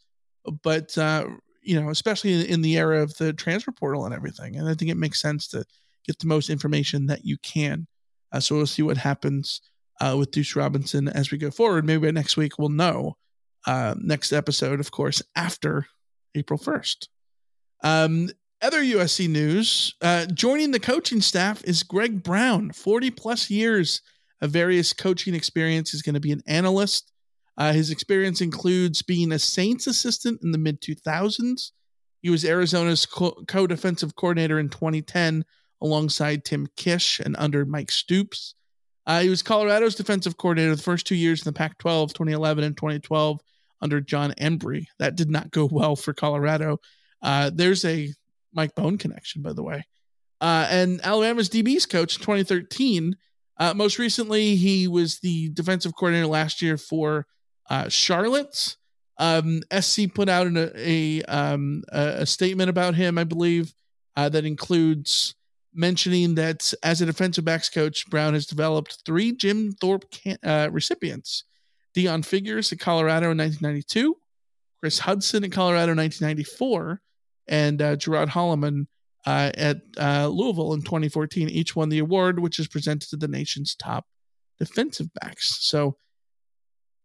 [0.63, 1.27] but uh,
[1.61, 4.57] you know, especially in, in the era of the transfer portal and everything.
[4.57, 5.65] And I think it makes sense to
[6.07, 7.89] get the most information that you can.
[8.33, 9.61] Uh, so we'll see what happens
[10.01, 11.85] uh, with Duce Robinson as we go forward.
[11.85, 13.17] Maybe by next week we'll know.
[13.67, 15.87] Uh, next episode, of course, after
[16.37, 17.09] April 1st.
[17.83, 18.31] Um,
[18.63, 24.01] other USC news uh, joining the coaching staff is Greg Brown, 40 plus years
[24.41, 25.91] of various coaching experience.
[25.91, 27.13] He's going to be an analyst.
[27.59, 31.73] Uh, his experience includes being a Saints assistant in the mid 2000s.
[32.23, 35.45] He was Arizona's co defensive coordinator in 2010
[35.81, 38.55] alongside Tim Kish and under Mike Stoops.
[39.07, 42.65] Uh, he was Colorado's defensive coordinator the first two years in the Pac 12, 2011
[42.65, 43.41] and 2012,
[43.81, 44.87] under Jon Embree.
[44.99, 46.81] That did not go well for Colorado.
[47.23, 48.13] Uh, there's a
[48.57, 49.85] Mike Bone connection, by the way.
[50.41, 53.17] Uh, and Alabama's DB's coach in 2013.
[53.59, 57.27] Uh, most recently, he was the defensive coordinator last year for
[57.71, 58.77] uh, Charlotte.
[59.19, 63.73] Um, SC put out an, a, um, a, statement about him, I believe,
[64.15, 65.35] uh, that includes
[65.73, 70.69] mentioning that as a defensive backs coach, Brown has developed three Jim Thorpe can- uh,
[70.71, 71.45] recipients
[71.97, 74.17] Deon Figures at Colorado in 1992,
[74.81, 77.01] Chris Hudson at Colorado in 1994,
[77.49, 78.87] and uh, Gerod Holliman
[79.27, 81.49] uh, at uh, Louisville in 2014.
[81.49, 84.07] Each won the award, which is presented to the nation's top
[84.59, 85.59] defensive backs.
[85.67, 85.97] So,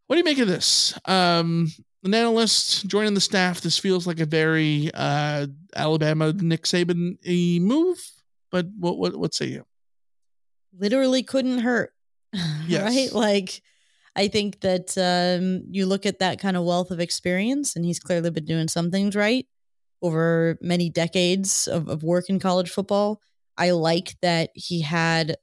[0.07, 0.97] what do you make of this?
[1.05, 1.71] Um,
[2.03, 3.61] an analyst joining the staff.
[3.61, 7.17] This feels like a very uh, Alabama Nick Saban
[7.61, 7.97] move.
[8.51, 9.65] But what what what say you?
[10.77, 11.93] Literally couldn't hurt,
[12.67, 12.83] Yes.
[12.83, 13.11] right?
[13.13, 13.61] Like,
[14.15, 17.99] I think that um, you look at that kind of wealth of experience, and he's
[17.99, 19.47] clearly been doing some things right
[20.01, 23.21] over many decades of, of work in college football.
[23.57, 25.35] I like that he had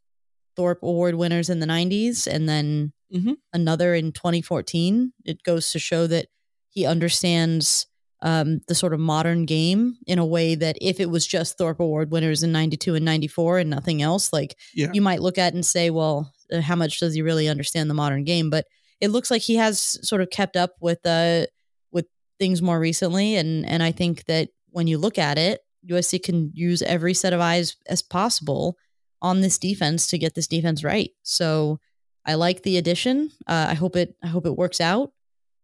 [0.57, 3.37] Thorpe Award winners in the 90s and then Mhm.
[3.55, 5.13] another in 2014.
[5.25, 6.27] It goes to show that
[6.71, 7.87] he understands
[8.21, 11.79] um, the sort of modern game in a way that if it was just Thorpe
[11.79, 14.91] Award winners in 92 and 94 and nothing else, like Yeah.
[14.93, 17.95] you might look at and say, well, uh, how much does he really understand the
[17.95, 18.51] modern game?
[18.51, 18.67] But
[19.01, 21.47] it looks like he has sort of kept up with uh,
[22.39, 26.51] things more recently, and and I think that when you look at it, USC can
[26.55, 28.77] use every set of eyes as possible
[29.21, 31.11] on this defense to get this defense right.
[31.23, 31.81] So
[32.25, 33.31] I like the addition.
[33.47, 35.13] Uh, I hope it I hope it works out.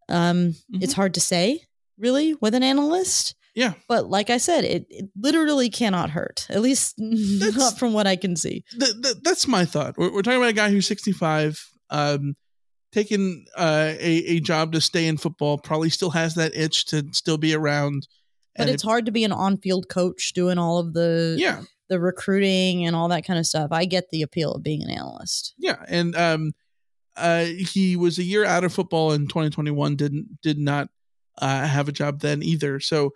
[0.08, 1.62] Um, It's hard to say
[1.98, 3.34] really with an analyst.
[3.54, 3.74] Yeah.
[3.88, 6.46] But like I said, it, it literally cannot hurt.
[6.50, 8.64] At least not from what I can see.
[8.78, 9.96] Th- th- that's my thought.
[9.96, 12.34] We're, we're talking about a guy who's 65, um,
[12.94, 17.04] taking uh, a, a job to stay in football, probably still has that itch to
[17.12, 18.06] still be around.
[18.56, 21.62] But it's hard to be an on-field coach doing all of the Yeah.
[21.88, 23.68] the recruiting and all that kind of stuff.
[23.72, 25.54] I get the appeal of being an analyst.
[25.58, 26.52] Yeah, and um,
[27.16, 29.96] uh, he was a year out of football in 2021.
[29.96, 30.88] Didn't did not
[31.38, 32.78] uh, have a job then either.
[32.78, 33.10] So,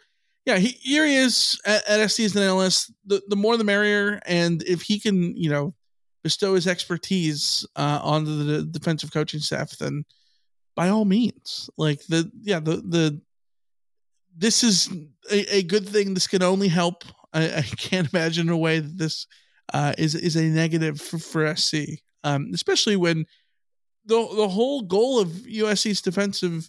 [0.44, 2.92] yeah, he, here he is at, at SC as an analyst.
[3.06, 5.74] The the more the merrier, and if he can, you know,
[6.28, 10.04] bestow his expertise uh, onto the defensive coaching staff, then
[10.76, 13.18] by all means, like the yeah the the
[14.36, 14.90] this is
[15.30, 16.12] a, a good thing.
[16.12, 17.04] This can only help.
[17.32, 19.26] I, I can't imagine a way that this
[19.72, 23.24] uh, is is a negative for, for SC, um, especially when
[24.04, 26.68] the the whole goal of USC's defensive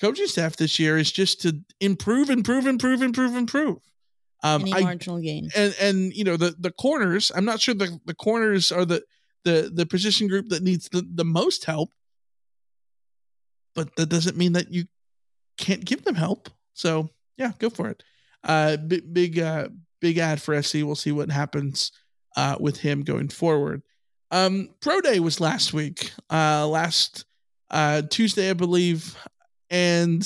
[0.00, 3.78] coaching staff this year is just to improve, improve, improve, improve, improve.
[4.42, 5.50] Um, Any I- marginal gain.
[5.56, 7.32] and and you know the the corners.
[7.34, 9.02] I'm not sure the the corners are the
[9.44, 11.90] the the position group that needs the the most help,
[13.74, 14.84] but that doesn't mean that you
[15.58, 16.50] can't give them help.
[16.74, 18.02] So yeah, go for it.
[18.44, 19.68] Uh, big big uh
[20.00, 20.76] big ad for SC.
[20.76, 21.92] We'll see what happens
[22.36, 23.82] uh with him going forward.
[24.30, 27.24] Um, Pro Day was last week, uh, last
[27.70, 29.16] uh Tuesday, I believe,
[29.70, 30.22] and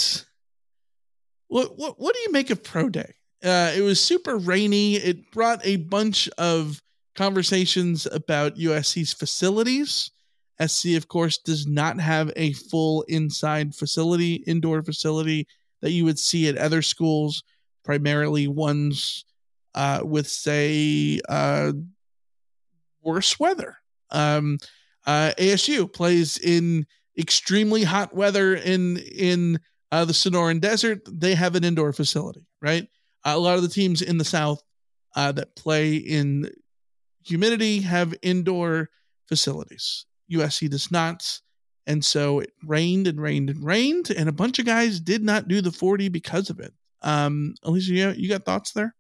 [1.49, 3.15] what what what do you make of Pro Day?
[3.43, 4.97] Uh, it was super rainy.
[4.97, 6.83] It brought a bunch of
[7.15, 10.11] conversations about USC's facilities.
[10.65, 15.47] SC, of course, does not have a full inside facility, indoor facility
[15.81, 17.43] that you would see at other schools,
[17.83, 19.25] primarily ones
[19.75, 21.73] uh, with, say, uh,
[23.03, 23.77] worse weather.
[24.11, 24.59] Um,
[25.07, 26.87] uh, ASU plays in
[27.19, 29.59] extremely hot weather in in
[29.93, 31.01] uh, the Sonoran Desert.
[31.07, 32.87] They have an indoor facility, right?
[33.25, 34.63] A lot of the teams in the South
[35.15, 36.51] uh, that play in
[37.25, 38.91] humidity have indoor
[39.29, 40.07] facilities.
[40.33, 41.41] USC does not.
[41.87, 45.49] And so it rained and rained and rained, and a bunch of guys did not
[45.49, 46.73] do the 40 because of it.
[47.03, 48.95] Um, Alicia, you, you got thoughts there?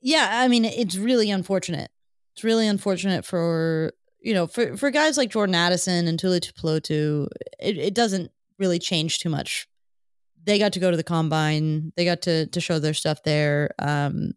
[0.00, 1.90] Yeah, I mean, it's really unfortunate.
[2.34, 7.28] It's really unfortunate for you know for for guys like Jordan Addison and Tuli Tuipulotu.
[7.60, 9.68] It, it doesn't really change too much.
[10.44, 11.92] They got to go to the combine.
[11.96, 13.70] They got to to show their stuff there.
[13.78, 14.32] Um,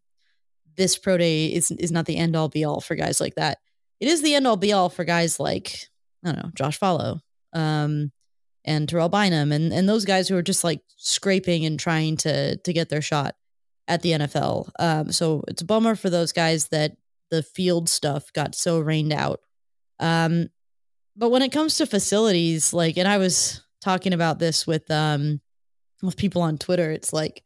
[0.77, 3.59] this pro day is is not the end all be all for guys like that.
[3.99, 5.87] It is the end all be all for guys like
[6.23, 7.19] I don't know Josh Falo,
[7.53, 8.11] um,
[8.63, 12.57] and Terrell Bynum, and and those guys who are just like scraping and trying to
[12.57, 13.35] to get their shot
[13.87, 14.69] at the NFL.
[14.79, 16.97] Um, so it's a bummer for those guys that
[17.29, 19.41] the field stuff got so rained out.
[19.99, 20.49] Um,
[21.15, 25.39] but when it comes to facilities, like, and I was talking about this with um
[26.01, 27.43] with people on Twitter, it's like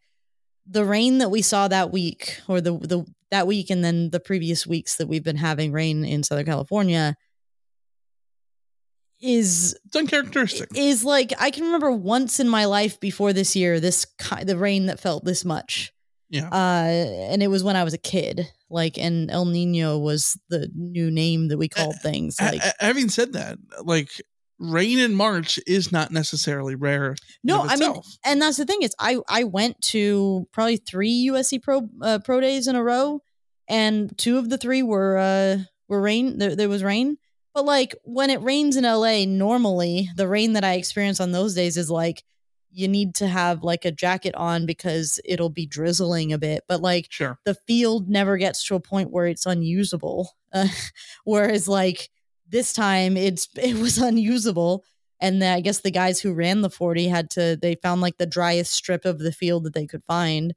[0.68, 4.20] the rain that we saw that week, or the the that week, and then the
[4.20, 7.16] previous weeks that we've been having rain in Southern California
[9.22, 10.70] is it's uncharacteristic.
[10.76, 14.58] Is like I can remember once in my life before this year, this ki- the
[14.58, 15.92] rain that felt this much.
[16.30, 16.48] Yeah.
[16.50, 18.48] Uh, and it was when I was a kid.
[18.70, 22.40] Like, and El Nino was the new name that we called things.
[22.40, 24.10] Like, having said that, like
[24.60, 27.16] rain in March is not necessarily rare.
[27.44, 27.96] no, I mean,
[28.26, 32.42] and that's the thing is, I I went to probably three USC pro uh, pro
[32.42, 33.22] days in a row,
[33.68, 36.38] and two of the three were uh were rain.
[36.38, 37.18] There, there was rain,
[37.54, 41.56] but like when it rains in LA, normally the rain that I experience on those
[41.56, 42.24] days is like
[42.72, 46.64] you need to have like a jacket on because it'll be drizzling a bit.
[46.68, 47.40] But like sure.
[47.46, 50.32] the field never gets to a point where it's unusable.
[50.54, 50.68] Uh,
[51.24, 52.10] whereas like
[52.50, 54.84] this time it's it was unusable.
[55.22, 58.18] And then I guess the guys who ran the 40 had to, they found like
[58.18, 60.54] the driest strip of the field that they could find.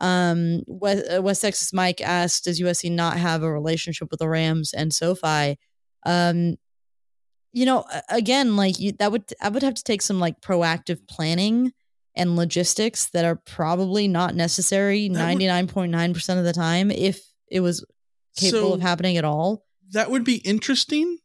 [0.00, 4.28] Um, West, uh, West Texas Mike asked, does USC not have a relationship with the
[4.28, 5.58] Rams and SoFi?
[6.06, 6.56] Um,
[7.52, 11.06] you know, again, like you, that would, I would have to take some like proactive
[11.06, 11.72] planning
[12.14, 17.20] and logistics that are probably not necessary 99.9% of the time if
[17.50, 17.84] it was
[18.38, 19.64] capable So- of happening at all.
[19.90, 21.18] that would be interesting.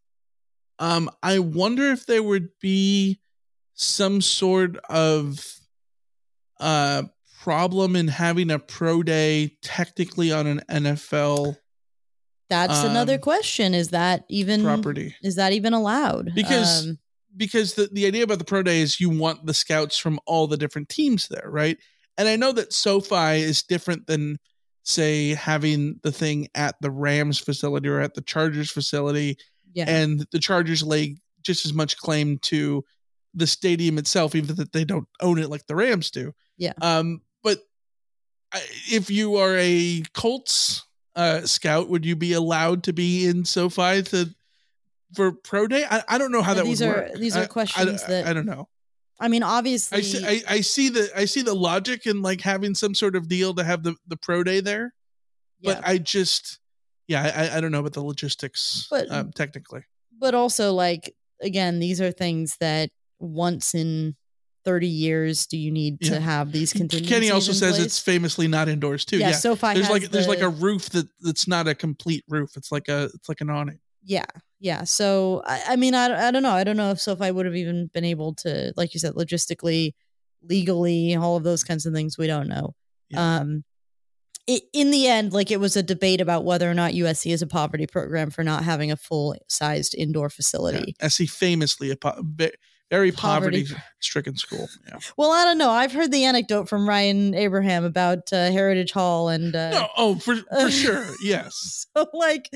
[0.80, 3.20] Um, I wonder if there would be
[3.76, 5.60] some sort of
[6.60, 7.04] uh
[7.42, 11.58] problem in having a pro day technically on an NFL
[12.50, 13.74] That's another Um, question.
[13.74, 15.16] Is that even property.
[15.24, 16.32] Is that even allowed?
[16.36, 17.00] Because Um,
[17.36, 20.46] because the, the idea about the pro day is you want the scouts from all
[20.48, 21.78] the different teams there, right?
[22.16, 24.38] And I know that SoFi is different than
[24.84, 29.38] say having the thing at the Rams facility or at the Chargers facility
[29.74, 32.84] yeah, and the Chargers lay just as much claim to
[33.34, 36.34] the stadium itself, even that they don't own it like the Rams do.
[36.58, 36.74] Yeah.
[36.82, 37.60] Um, but
[38.92, 44.04] if you are a Colts uh, scout, would you be allowed to be in SoFi
[44.04, 44.34] to
[45.16, 45.86] for pro day?
[45.90, 47.14] I, I don't know how Yeah, that these would are- work.
[47.16, 48.70] these are I- I- questions I, that- I don't know.
[49.20, 50.26] I mean, obviously, I see.
[50.26, 53.54] I, I see the I see the logic in like having some sort of deal
[53.54, 54.94] to have the the pro day there,
[55.62, 55.76] yeah.
[55.76, 56.60] but I just
[57.08, 59.84] yeah I I don't know about the logistics But- um, technically.
[60.20, 62.90] but also like again, these are things that
[63.20, 64.16] once in
[64.66, 66.12] thirty years do you need Yeah.
[66.12, 67.10] to have these contingencies.
[67.10, 67.86] Kenny also says place?
[67.86, 69.18] it's famously not indoors too.
[69.18, 72.52] yeah, Yeah, SoFi there's like there's like a roof that that's not a complete roof.
[72.56, 73.80] It's like a it's like an awning.
[74.06, 74.26] Yeah,
[74.60, 74.84] yeah.
[74.86, 76.52] So I, I mean, I, I don't know.
[76.52, 79.94] I don't know if SoFi would have even been able to, like you said, logistically,
[80.42, 82.18] legally, all of those kinds of things.
[82.18, 82.76] We don't know.
[83.10, 83.38] Yeah.
[83.38, 83.64] Um,
[84.48, 87.42] it, in the end, like it was a debate about whether or not USC is
[87.42, 90.96] a poverty program for not having a full sized indoor facility.
[91.00, 91.08] Yeah.
[91.08, 92.22] SC famously a po-
[92.92, 93.66] very Poverty.
[94.02, 94.68] stricken school.
[94.88, 95.00] Yeah.
[95.18, 95.72] Well, I don't know.
[95.72, 100.16] I've heard the anecdote from Ryan Abraham about uh, Heritage Hall and uh, No, oh
[100.16, 101.06] for for sure.
[101.24, 101.88] Yes.
[101.98, 102.50] so like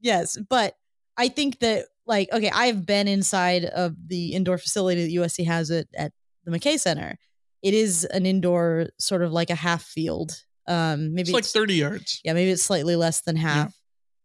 [0.00, 0.74] yes but
[1.18, 5.68] i think that like okay i've been inside of the indoor facility that usc has
[5.70, 6.12] it at
[6.44, 7.18] the mckay center
[7.62, 11.74] it is an indoor sort of like a half field um maybe It's like 30
[11.74, 12.20] yards.
[12.24, 13.74] yeah maybe it's slightly less than half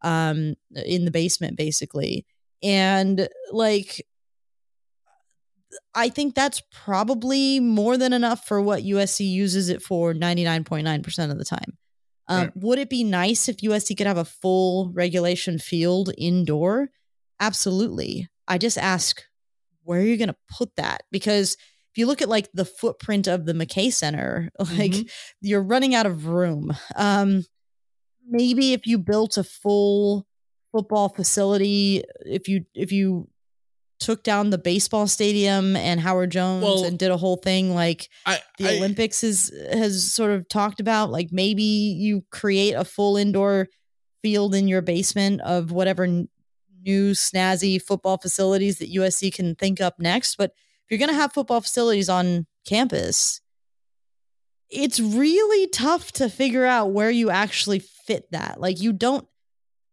[0.01, 0.53] um
[0.85, 2.25] in the basement basically.
[2.63, 4.05] And like
[5.93, 11.37] i think that's probably more than enough for what usc uses it for 99.9% of
[11.37, 11.77] the time.
[12.27, 12.51] Um, Right.
[12.55, 16.89] would it be nice if usc could have a full regulation field indoor?
[17.39, 18.27] Absolutely.
[18.47, 19.21] I just ask
[19.83, 21.03] where are you going to put that?
[21.11, 21.57] Because
[21.95, 25.09] if you look at like the footprint of the mckay center like Mhm.
[25.39, 27.45] you're running out of room um
[28.27, 30.27] maybe if you built a full
[30.73, 33.29] football facility if you if you
[34.01, 38.09] took down the baseball stadium and Howard Jones Well- and did a whole thing like
[38.25, 42.83] I, the I Olympics is has sort of talked about like maybe you create a
[42.83, 43.69] full indoor
[44.21, 46.27] field in your basement of whatever n-
[46.83, 50.51] new snazzy football facilities that USC can think up next but
[50.85, 53.41] if you're going to have football facilities on campus
[54.69, 58.59] it's really tough to figure out where you actually fit that.
[58.59, 59.27] Like you don't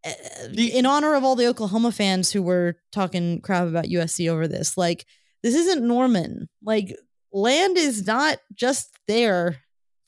[0.05, 0.11] uh,
[0.51, 4.49] The- in honor of all the Oklahoma fans who were talking crap about USC over
[4.49, 5.07] this like
[5.43, 6.49] this isn't Norman.
[6.63, 6.97] Like
[7.33, 9.59] land is not just there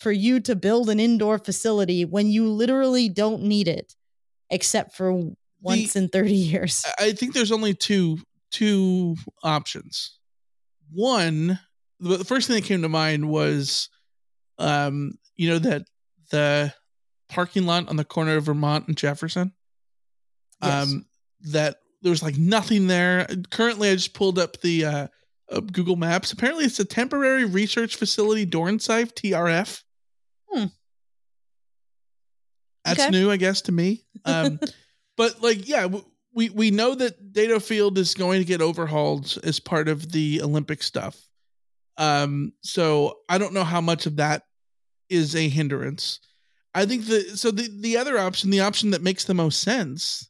[0.00, 3.94] for you to build an indoor facility when you literally don't need it
[4.50, 5.30] except for
[5.60, 6.84] once in 30 years.
[6.98, 8.18] I think there's only two
[8.50, 10.18] two options.
[10.92, 11.58] One,
[12.00, 13.88] the first thing that came to mind was,
[14.58, 15.82] um, you know that
[16.30, 16.72] the
[17.28, 19.52] parking lot on the corner of Vermont and Jefferson.
[20.62, 20.84] Yes.
[20.86, 21.06] Um,
[21.50, 23.26] that there was like nothing there.
[23.50, 25.06] Currently, I just pulled up the uh,
[25.50, 26.32] uh, Google Maps.
[26.32, 29.82] Apparently, it's a temporary research facility, Dornsife TRF.
[30.50, 30.64] Hmm.
[32.84, 33.10] That's Okay.
[33.10, 34.04] new, I guess, to me.
[34.26, 34.58] Um,
[35.18, 36.04] but like, yeah, w-
[36.34, 40.42] we we know that Dedeaux Field is going to get overhauled as part of the
[40.42, 41.16] Olympic stuff.
[41.96, 44.42] Um, so I don't know how much of that
[45.08, 46.20] is a hindrance.
[46.74, 50.28] I think the so the the other option, the option that makes the most sense,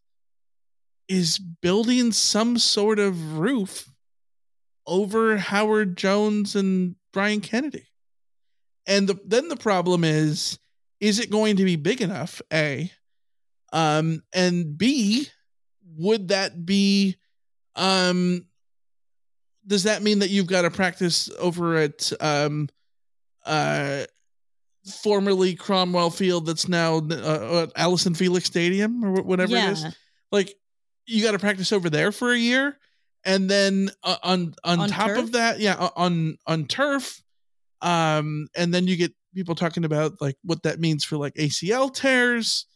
[1.08, 3.90] is building some sort of roof
[4.86, 7.86] over Howard Jones and Brian Kennedy.
[8.86, 10.58] And the, then the problem is,
[11.00, 12.42] is it going to be big enough?
[12.52, 12.92] A,
[13.72, 15.28] um, and B,
[15.96, 17.16] would that be,
[17.76, 18.46] um,
[19.66, 22.68] does that mean that you've got to practice over at, um,
[23.46, 24.04] uh,
[25.02, 29.84] formerly Cromwell Field that's now uh, uh, Allyson Felix Stadium or wh- whatever it is?
[30.30, 30.54] like
[31.06, 32.78] you got to practice over there for a year
[33.24, 35.18] and then uh, on, on On top turf?
[35.18, 37.22] of that, yeah, on on turf,
[37.80, 41.92] um, and then you get people talking about like what that means for like ACL
[41.92, 42.66] tears,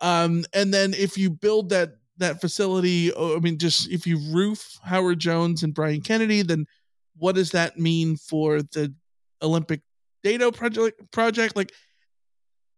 [0.00, 4.78] um, and then if you build that that facility, I mean, just if you roof
[4.84, 6.66] Howard Jones and Brian Kennedy, then
[7.16, 8.94] what does that mean for the
[9.42, 9.80] Olympic
[10.24, 11.10] Dedeaux project?
[11.12, 11.72] Project like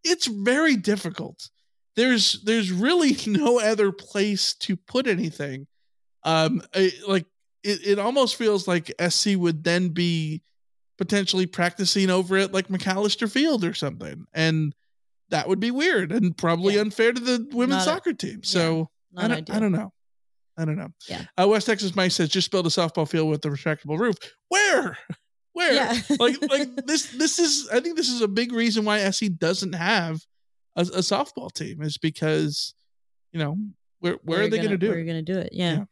[0.04, 1.50] it's very difficult.
[1.96, 5.66] There's there's really no other place to put anything.
[6.24, 7.26] Um, I, like
[7.62, 10.42] it, it almost feels like SC would then be
[10.96, 14.74] potentially practicing over at like McAlister Field or something, and
[15.30, 16.80] that would be weird and probably Yeah.
[16.80, 18.42] unfair to the women's Not a- soccer team.
[18.42, 19.56] So Not I don't, ideal.
[19.56, 19.92] I don't know.
[20.56, 20.88] I don't know.
[21.08, 21.24] Yeah.
[21.40, 24.16] Uh, West Texas Mike says just build a softball field with a retractable roof.
[24.48, 24.98] Where?
[25.52, 25.72] Where?
[25.72, 25.98] Yeah.
[26.18, 29.74] like like this this is I think this is a big reason why SC doesn't
[29.74, 30.20] have
[30.76, 32.74] a, a softball team is because
[33.32, 33.56] you know
[34.00, 35.50] where where, are you're they going to do Where you're going to do it?
[35.52, 35.72] Yeah.
[35.72, 35.84] Yeah.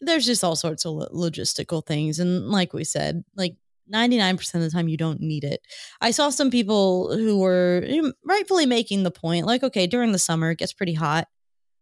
[0.00, 3.54] There's just all sorts of lo- logistical things, and like we said, like
[3.92, 5.60] 99% of the time you don't need it.
[6.00, 7.86] I saw some people who were
[8.24, 11.28] rightfully making the point, like, okay, during the summer it gets pretty hot.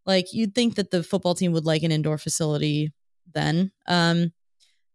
[0.07, 2.93] Like you'd think that the football team would like an indoor facility
[3.33, 3.73] then.
[3.87, 4.33] Um,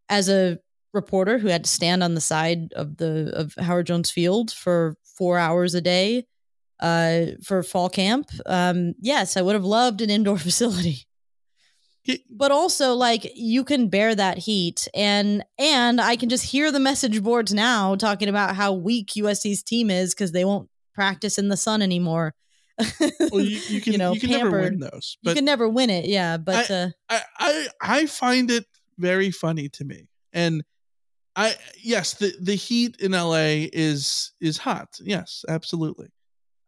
[0.10, 0.60] as a
[0.94, 4.96] reporter who had to stand on the side of the of Howard Jones Field for
[5.18, 6.26] four hours a day
[6.80, 11.06] uh, for fall camp, um, yes, I would have loved an indoor facility.
[12.30, 16.80] But also, like you can bear that heat, and and I can just hear the
[16.80, 21.50] message boards now talking about how weak USC's team is because they won't practice in
[21.50, 22.36] the sun anymore.
[23.32, 24.92] Well, you, you can you, know, can never win pampered.
[24.92, 25.18] those.
[25.22, 26.38] you can never win it, yeah.
[26.38, 28.66] But uh, I, I I find it
[28.98, 30.08] very funny to me.
[30.34, 30.64] And
[31.36, 34.98] I yes, the the heat in LA is is hot.
[35.02, 36.10] Yes, absolutely.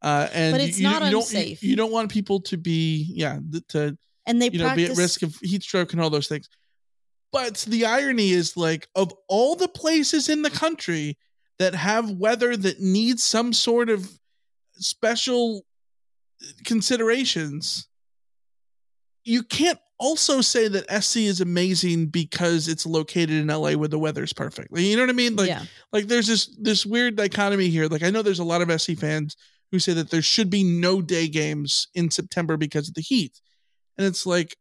[0.02, 1.64] Uh, and But it's you, not you don't, unsafe.
[1.64, 3.40] You, you don't want people to be yeah
[3.70, 6.50] to and they you know be at risk of heat stroke and all those things.
[7.32, 11.18] But the irony is like of all the places in the country
[11.60, 14.10] that have weather that needs some sort of
[14.74, 15.66] special
[16.64, 17.88] considerations,
[19.24, 24.00] you can't also say that SC is amazing because it's located in LA where the
[24.00, 24.72] weather's perfect.
[24.72, 25.36] Like, You know what I mean?
[25.36, 25.64] Like yeah.
[25.92, 27.88] like there's this this weird dichotomy here.
[27.88, 29.36] Like I know there's a lot of SC fans
[29.72, 33.42] who say that there should be no day games in September because of the heat.
[33.98, 34.56] And it's like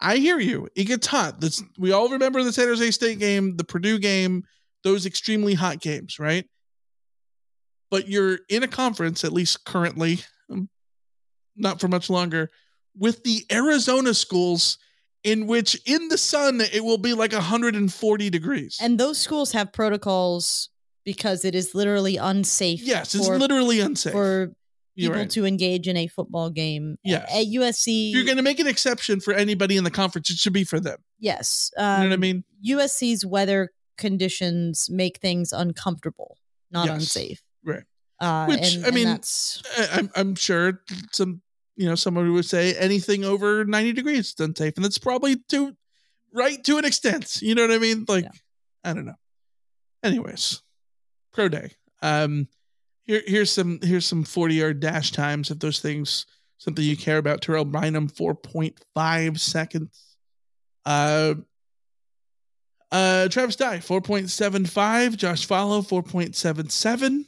[0.00, 0.68] I hear you.
[0.76, 1.40] It gets hot.
[1.40, 4.44] That's we all remember the San Jose State game, the Purdue game,
[4.82, 6.44] those extremely hot games, right?
[7.90, 10.18] But you're in a conference, at least currently,
[10.50, 10.68] um,
[11.56, 12.50] not for much longer,
[12.96, 14.78] with the Arizona schools
[15.22, 18.78] in which in the sun it will be like 140 degrees.
[18.80, 20.68] And those schools have protocols
[21.04, 22.82] because it is literally unsafe.
[22.82, 24.12] yes, it's for, literally unsafe.
[24.12, 24.54] for
[24.96, 25.30] people right.
[25.30, 26.96] to engage in a football game.
[27.02, 27.30] Yes.
[27.34, 30.36] At USC, if you're going to make an exception for anybody in the conference, it
[30.36, 30.98] should be for them.
[31.18, 31.70] yes.
[31.76, 32.44] You know what I um, mean?
[32.66, 36.38] USC's weather conditions make things uncomfortable,
[36.70, 36.94] not Yes.
[36.94, 37.42] unsafe.
[37.64, 37.84] Right.
[38.20, 39.20] Uh, Which, and, I mean,
[39.92, 40.80] I'm I'm sure
[41.12, 41.42] some
[41.76, 45.76] you know someone would say anything over 90 degrees is unsafe, and that's probably to
[46.32, 47.42] right to an extent.
[47.42, 48.04] You know what I mean?
[48.08, 48.30] Like Yeah.
[48.84, 49.14] I don't know.
[50.02, 50.62] Anyways,
[51.32, 51.72] pro day.
[52.02, 52.48] Um,
[53.02, 56.26] here here's some here's some 40 yard dash times if those things
[56.58, 57.42] something you care about.
[57.42, 60.16] Terrell Bynum 4.5 seconds.
[60.84, 61.34] Uh.
[62.92, 65.16] Uh, Travis Dye, 4.75.
[65.16, 67.24] Josh Falo, 4.77.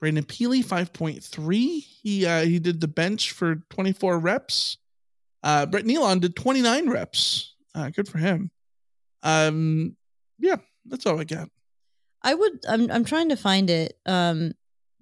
[0.00, 1.84] Brandon Pili, 5.3.
[2.02, 4.78] He uh he did the bench for 24 reps.
[5.42, 7.54] Uh Brett Neilon did 29 reps.
[7.74, 8.50] Uh good for him.
[9.22, 9.96] Um
[10.38, 11.50] yeah, that's all I got.
[12.22, 12.64] I would.
[12.68, 12.90] I'm.
[12.90, 13.98] I'm trying to find it.
[14.04, 14.52] Um,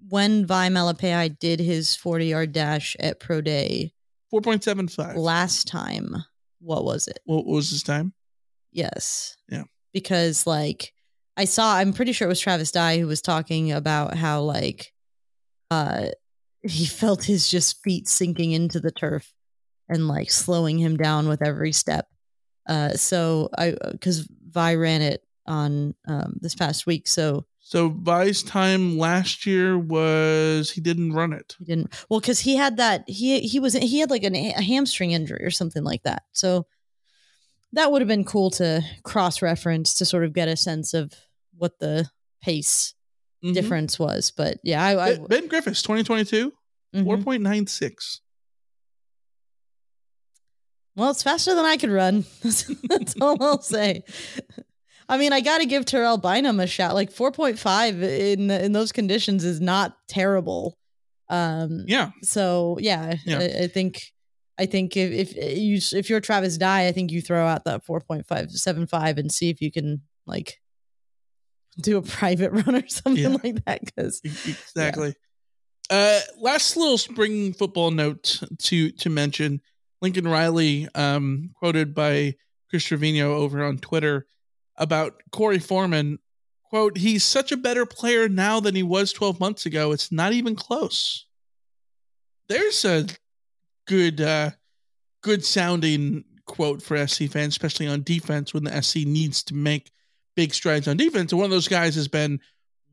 [0.07, 3.91] when Vi Malapai did his 40 yard dash at Pro Day
[4.33, 5.17] 4.75.
[5.17, 6.15] last time,
[6.61, 7.19] what was it?
[7.25, 8.13] what was his time?
[8.71, 9.35] Yes.
[9.49, 9.63] Yeah.
[9.93, 10.93] Because like
[11.39, 14.93] I saw I'm pretty sure it was Travis Dye who was talking about how like
[15.71, 16.07] uh
[16.61, 19.33] he felt his just feet sinking into the turf
[19.87, 22.07] and like slowing him down with every step.
[22.67, 28.43] Uh so I cuz Vi ran it on um this past week so So Vi's
[28.43, 31.55] time last year was he didn't run it.
[31.57, 34.61] he didn't well cuz he had that he he was he had like an, a
[34.61, 36.23] hamstring injury or something like that.
[36.33, 36.67] So
[37.71, 41.13] that would have been cool to cross reference to sort of get a sense of
[41.59, 42.09] what the
[42.41, 42.93] pace
[43.43, 43.53] Mhm.
[43.53, 44.31] difference was.
[44.35, 46.51] But yeah, I, I Ben- Griffiths, 2022,
[46.95, 47.05] mhm.
[47.05, 48.19] 4.96.
[50.95, 52.25] well, it's faster than I could run.
[52.43, 54.03] That's, all I'll say.
[55.07, 56.93] I mean, I got to give Terrell Bynum a shot.
[56.93, 60.77] Like 4.5 in in those conditions is not terrible.
[61.29, 62.11] Um, Yeah.
[62.23, 63.39] So yeah, Yeah.
[63.39, 64.01] I, I think
[64.59, 67.85] I think if, if you if you're Travis Dye, I think you throw out that
[67.85, 70.57] four point five seven five and see if you can like
[71.81, 73.37] do a private run or something Yeah.
[73.43, 73.81] like that.
[73.85, 75.13] Because Exactly.
[75.89, 79.59] Uh, last little spring football note to to mention:
[80.01, 82.35] Lincoln Riley, um, quoted by
[82.69, 84.27] Chris Trevino over on Twitter
[84.77, 86.19] about Korey Foreman.
[86.65, 89.91] Quote: He's such a better player now than he was 12 months ago.
[89.91, 91.25] It's not even close.
[92.47, 93.07] There's a
[93.87, 94.51] good, uh,
[95.21, 99.91] good sounding quote for SC fans, especially on defense when the SC needs to make
[100.39, 101.33] big strides on defense.
[101.33, 102.39] And one of those guys has been,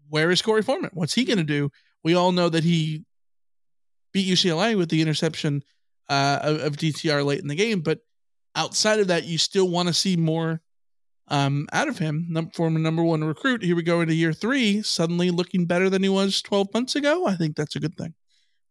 [0.09, 0.91] where is Korey Foreman?
[0.95, 1.71] What's he going to do?
[2.03, 3.05] We all know that he
[4.13, 5.63] beat UCLA with the interception
[6.09, 8.01] uh, of, of DTR late in the game, but
[8.57, 10.61] outside of that, you still want to see more
[11.29, 12.27] um, out of him.
[12.29, 13.63] Num- former number one recruit.
[13.63, 17.29] Here we go into year three, suddenly looking better than he was 12 months ago.
[17.29, 18.15] I think that's a good thing.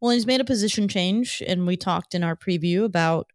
[0.01, 3.27] Well, he's made a position change, and we talked in our preview about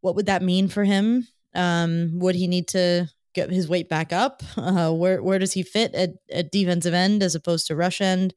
[0.00, 1.28] what would that mean for him.
[1.54, 4.42] Um, would he need to get his weight back up?
[4.56, 8.34] Uh, where where does he fit at, at defensive end as opposed to rush end?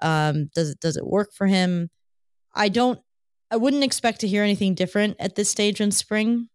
[0.00, 1.90] Um, does it does it work for him?
[2.54, 3.00] I don't.
[3.50, 6.48] I wouldn't expect to hear anything different at this stage in spring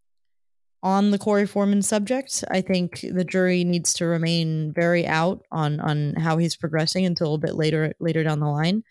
[0.82, 2.44] on the Korey Foreman subject.
[2.50, 7.36] I think the jury needs to remain very out on on how he's progressing until
[7.36, 8.84] a bit later later down the line.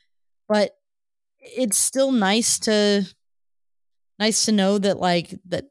[0.48, 0.72] But
[1.40, 3.06] it's still nice to
[4.18, 5.66] nice to know that like that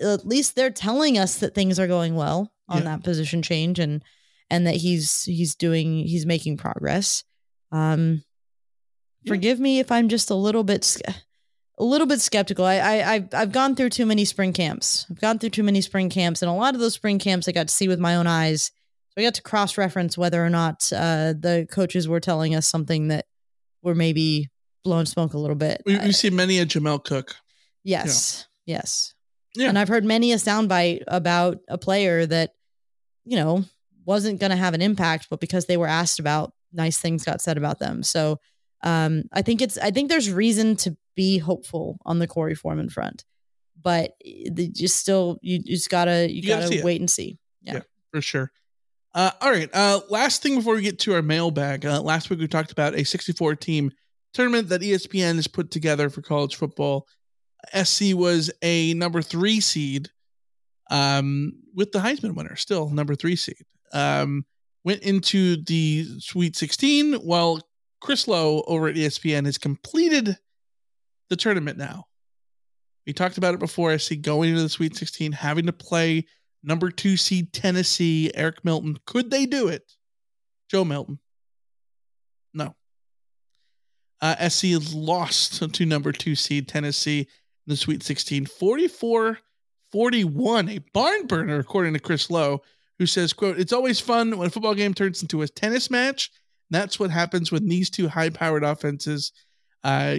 [0.00, 2.84] at least they're telling us that things are going well on Yeah.
[2.96, 4.02] that position change and
[4.50, 7.24] and that he's he's doing he's making progress.
[7.72, 8.22] Um
[9.22, 9.30] Yeah.
[9.32, 10.96] forgive me if I'm just a little bit
[11.78, 12.64] a little bit skeptical.
[12.64, 15.04] I, I I've I've gone through too many spring camps.
[15.10, 17.52] I've gone through too many spring camps, and a lot of those spring camps I
[17.52, 18.70] got to see with my own eyes.
[19.10, 22.66] So I got to cross reference whether or not uh, the coaches were telling us
[22.66, 23.24] something that
[23.82, 24.48] were maybe
[24.84, 25.82] blowing smoke a little bit.
[25.86, 27.34] We, I- we see many a Jamel Cook.
[27.84, 29.14] yes, yes,
[29.56, 29.68] Yeah.
[29.68, 32.52] and I've heard many a soundbite about a player that
[33.24, 33.64] you know
[34.04, 37.40] wasn't going to have an impact, but because they were asked about, nice things got
[37.40, 38.02] said about them.
[38.04, 38.38] So
[38.84, 42.88] um, I think it's I think there's reason to be hopeful on the Korey Foreman
[42.90, 43.24] front,
[43.82, 46.84] but the, just still you, you just gotta you, You gotta gotta, see it.
[46.84, 47.38] wait and see.
[47.62, 47.80] Yeah.
[48.12, 48.52] for sure.
[49.14, 49.70] Uh, all right.
[49.72, 51.86] Uh, last thing before we get to our mailbag.
[51.86, 53.90] Uh, last week we talked about a 64 team
[54.34, 57.06] tournament that ESPN has put together for college football.
[57.74, 60.08] SC was a number three seed,
[60.90, 63.56] um, with the Heisman winner, still number three seed.
[63.92, 64.44] Um,
[64.84, 67.60] went into the Sweet 16 while
[68.00, 70.36] Chris Low over at ESPN has completed
[71.28, 72.04] the tournament now.
[73.06, 73.96] We talked about it before.
[73.98, 76.26] SC going into the Sweet 16, having to play
[76.62, 78.96] number two seed Tennessee, Eric Milton.
[79.06, 79.82] Could they do it?
[80.70, 81.18] Joe Milton.
[82.52, 82.74] No.
[84.20, 87.28] Uh, SC lost to number two seed Tennessee
[87.66, 89.38] the Sweet 16, 44
[89.92, 92.62] 41, a barn burner, according to Chris Low,
[92.98, 96.30] who says, quote, it's always fun when a football game turns into a tennis match.
[96.70, 99.32] That's what happens when these two high powered offenses
[99.84, 100.16] uh,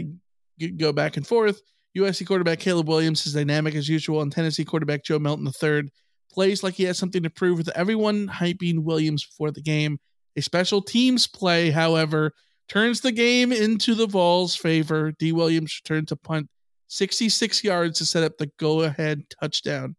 [0.77, 1.61] go back and forth.
[1.97, 5.91] USC quarterback Caleb Williams is dynamic as usual, and Tennessee quarterback Joe Milton III
[6.31, 9.99] plays like he has something to prove with everyone hyping Williams before the game.
[10.35, 12.33] A special teams play, however,
[12.69, 15.11] turns the game into the Vols' favor.
[15.19, 16.47] Dee Williams returns to punt
[16.87, 19.95] 66 yards to set up the go ahead touchdown.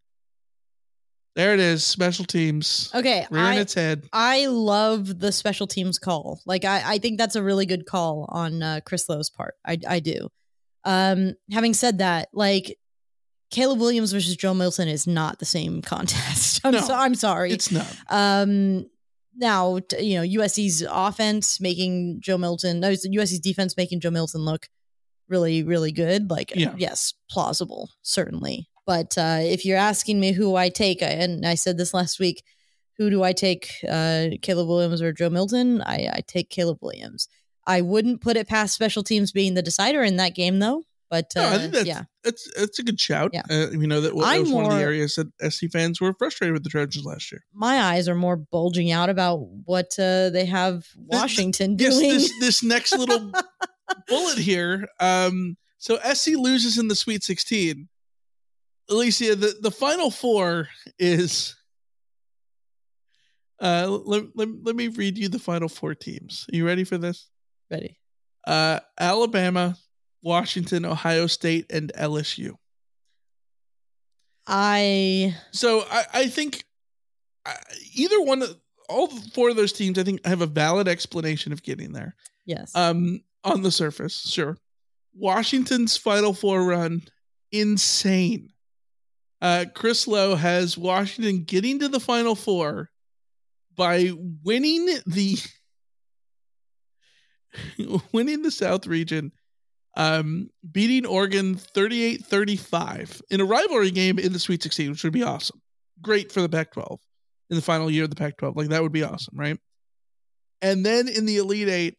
[1.36, 1.84] There it is.
[1.84, 2.90] Special teams.
[2.92, 4.08] Okay, Rearing I, its head.
[4.12, 6.40] I love the special teams call.
[6.46, 9.54] Like I, I think that's a really good call on uh, Chris Low's part.
[9.64, 10.28] I, I do.
[10.84, 12.76] Um, having said that, like
[13.52, 16.60] Caleb Williams versus Joe Milton is not the same contest.
[16.64, 17.52] I'm, No, so, I'm sorry.
[17.52, 17.96] It's not.
[18.08, 18.86] Um,
[19.36, 24.68] now you know USC's offense making Joe Milton, no, USC's defense making Joe Milton look
[25.28, 26.30] really, really good.
[26.30, 26.74] Like, Yeah.
[26.76, 28.68] yes, plausible, certainly.
[28.86, 32.18] But uh, if you're asking me who I take, I- and I said this last
[32.18, 32.42] week,
[32.96, 35.82] who do I take, uh, Caleb Williams or Joe Milton?
[35.82, 37.28] I, I take Caleb Williams.
[37.66, 40.84] I wouldn't put it past special teams being the decider in that game, though.
[41.10, 43.30] But uh, No, I think that's yeah, that's that's a good shout.
[43.32, 43.40] Yeah.
[43.48, 46.52] Uh, we know that that was one of the areas that SC fans were frustrated
[46.52, 47.42] with the Trojans last year.
[47.54, 52.10] my eyes are more bulging out about what uh, they have Washington Yes, doing.
[52.12, 53.32] this this next little
[54.08, 54.88] bullet here.
[55.00, 57.88] Um, so SC loses in the Sweet 16.
[58.90, 60.68] Alicia, the, the final four
[60.98, 61.54] is.
[63.60, 66.46] Uh, let, let, let me read you the final four teams.
[66.52, 67.28] Are you ready for this?
[67.70, 67.98] Ready?
[68.46, 69.76] Uh, Alabama,
[70.22, 72.54] Washington, Ohio State, and LSU.
[74.46, 76.64] I So I, I think
[77.44, 77.52] uh,
[77.94, 78.56] either one, of
[78.88, 82.16] all four of those teams, I think have a valid explanation of getting there.
[82.46, 82.74] yes.
[82.74, 84.56] Um, on the surface, sure.
[85.14, 87.02] Washington's Final Four run
[87.52, 88.50] insane.
[89.40, 92.90] Uh, Chris Low has Washington getting to the Final Four
[93.76, 94.10] by
[94.42, 95.38] winning the
[98.12, 99.32] winning the South region,
[99.96, 105.22] um, beating Oregon 38-35 in a rivalry game in the Sweet 16, which would be
[105.22, 105.60] awesome.
[106.02, 106.98] Great for the Pac-12
[107.50, 108.56] in the final year of the Pac-12.
[108.56, 109.58] Like that would be awesome, right?
[110.60, 111.97] And then in the Elite Eight,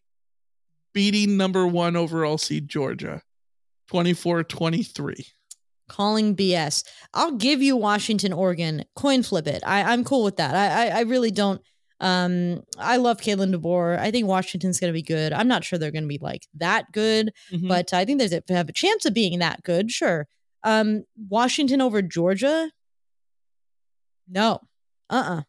[0.93, 3.21] beating number one overall seed Georgia
[3.89, 5.25] 24 23.
[5.87, 6.83] Calling BS.
[7.15, 8.85] I'll give you Washington, Oregon.
[8.95, 9.63] Coin flip it.
[9.65, 10.53] I, I'm cool with that.
[10.53, 11.61] I, I, I really don't.
[11.99, 13.97] Um, I love Kalen DeBoer.
[13.99, 15.33] I think Washington's going to be good.
[15.33, 17.67] I'm not sure they're going to be like that good, Mhm.
[17.67, 19.91] but I think there's a, have a chance of being that good.
[19.91, 20.27] Sure.
[20.63, 22.69] Um, Washington over Georgia.
[24.27, 24.59] No.
[25.09, 25.23] Uh.
[25.25, 25.41] uh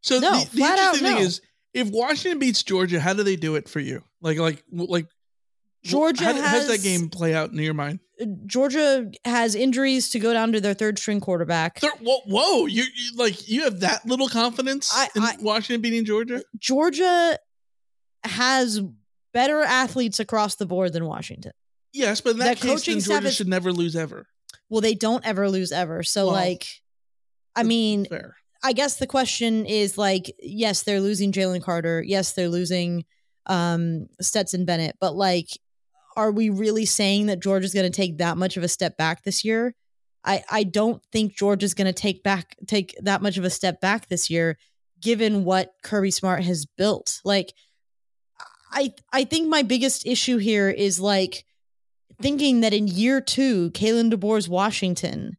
[0.00, 1.40] So No, the, the interesting thing is,
[1.72, 4.02] if Washington beats Georgia, how do they do it for you?
[4.26, 5.06] Like, like, like
[5.84, 8.00] Georgia How, how does that game play out in your mind?
[8.20, 11.78] Uh, Georgia has injuries to go down to their third string quarterback.
[11.78, 12.66] They're, whoa, whoa!
[12.66, 16.42] You, you like you have that little confidence I- in I- Washington beating Georgia?
[16.58, 17.38] Georgia
[18.24, 18.80] has
[19.32, 21.52] better athletes across the board than Washington.
[21.92, 24.26] Yes, but in that The case, coaching then staff Georgia is- should never lose ever.
[24.68, 26.02] Well, they don't ever lose ever.
[26.02, 26.66] So, Well, like,
[27.54, 28.34] I mean, Fair.
[28.64, 32.02] I guess the question is like, yes, they're losing Jalen Carter.
[32.04, 33.04] Yes, they're losing
[33.46, 34.96] um, Stetson Bennett.
[35.00, 35.48] But like,
[36.16, 38.96] are we really saying that George is going to take that much of a step
[38.96, 39.74] back this year?
[40.24, 43.50] I I don't think George is going to take back take that much of a
[43.50, 44.58] step back this year,
[45.00, 47.20] given what Kirby Smart has built.
[47.24, 47.52] Like,
[48.72, 51.44] I I think my biggest issue here is like
[52.20, 55.36] thinking that in year two, Kalen DeBoer's Washington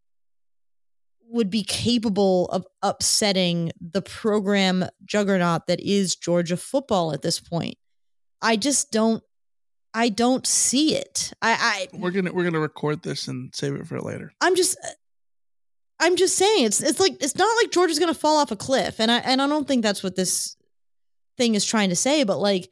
[1.29, 7.77] would be capable of upsetting the program juggernaut that is Georgia football at this point.
[8.41, 9.23] I just don't
[9.93, 11.33] I don't see it.
[11.41, 14.31] I, I We're gonna we're gonna record this and save it for later.
[14.41, 14.77] I'm just
[15.99, 18.55] I'm just saying it's it's like it's not like Georgia's going to fall off a
[18.55, 20.55] cliff and I and I don't think that's what this
[21.37, 22.69] thing is trying to say but like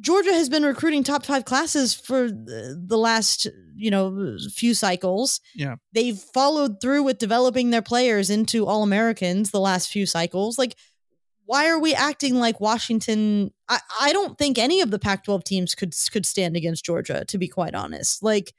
[0.00, 3.46] Georgia has been recruiting top 5 classes for the, the last,
[3.76, 5.40] you know, few cycles.
[5.54, 5.76] Yeah.
[5.92, 10.58] They've followed through with developing their players into all-Americans the last few cycles.
[10.58, 10.76] Like
[11.44, 15.74] why are we acting like Washington I, I don't think any of the Pac-12 teams
[15.74, 18.22] could could stand against Georgia to be quite honest.
[18.22, 18.52] Like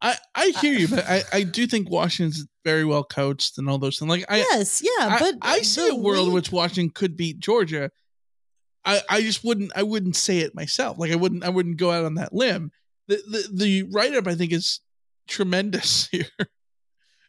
[0.00, 3.78] I I hear you, but I I do think Washington's very well coached and all
[3.78, 4.08] those things.
[4.08, 6.90] Like I yes, yeah, I, but I see the a world in way- which Washington
[6.90, 7.90] could beat Georgia.
[8.86, 10.98] I, I just wouldn't I wouldn't say it myself.
[10.98, 12.70] Like I wouldn't I wouldn't go out on that limb.
[13.08, 14.80] The the, the write up I think is
[15.26, 16.26] tremendous here.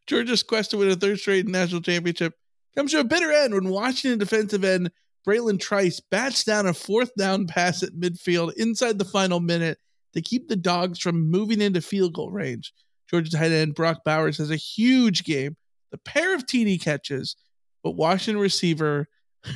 [0.06, 2.34] Georgia's quest to win a third straight national championship
[2.76, 4.92] comes to a bitter end when Washington defensive end
[5.28, 9.80] Bralen Trice bats down a fourth down pass at midfield inside the final minute
[10.14, 12.74] to keep the dogs from moving into field goal range.
[13.10, 15.58] Georgia tight end Brock Bowers has a huge game,
[15.92, 17.36] the pair of TD catches,
[17.84, 19.08] but Washington receiver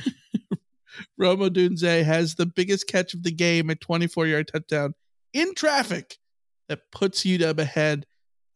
[1.18, 4.94] Rome Odunze has the biggest catch of the game, a 24 yard touchdown
[5.32, 6.16] in traffic
[6.68, 8.06] that puts UW ahead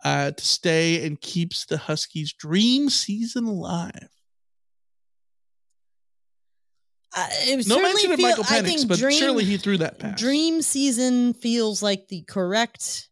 [0.05, 4.09] uh, to stay and keeps the Huskies' dream season alive.
[7.17, 9.99] Uh, it No mention of feel- Michael I Penix, but dream, surely he threw that
[9.99, 10.19] pass.
[10.19, 13.09] Dream season feels like the correct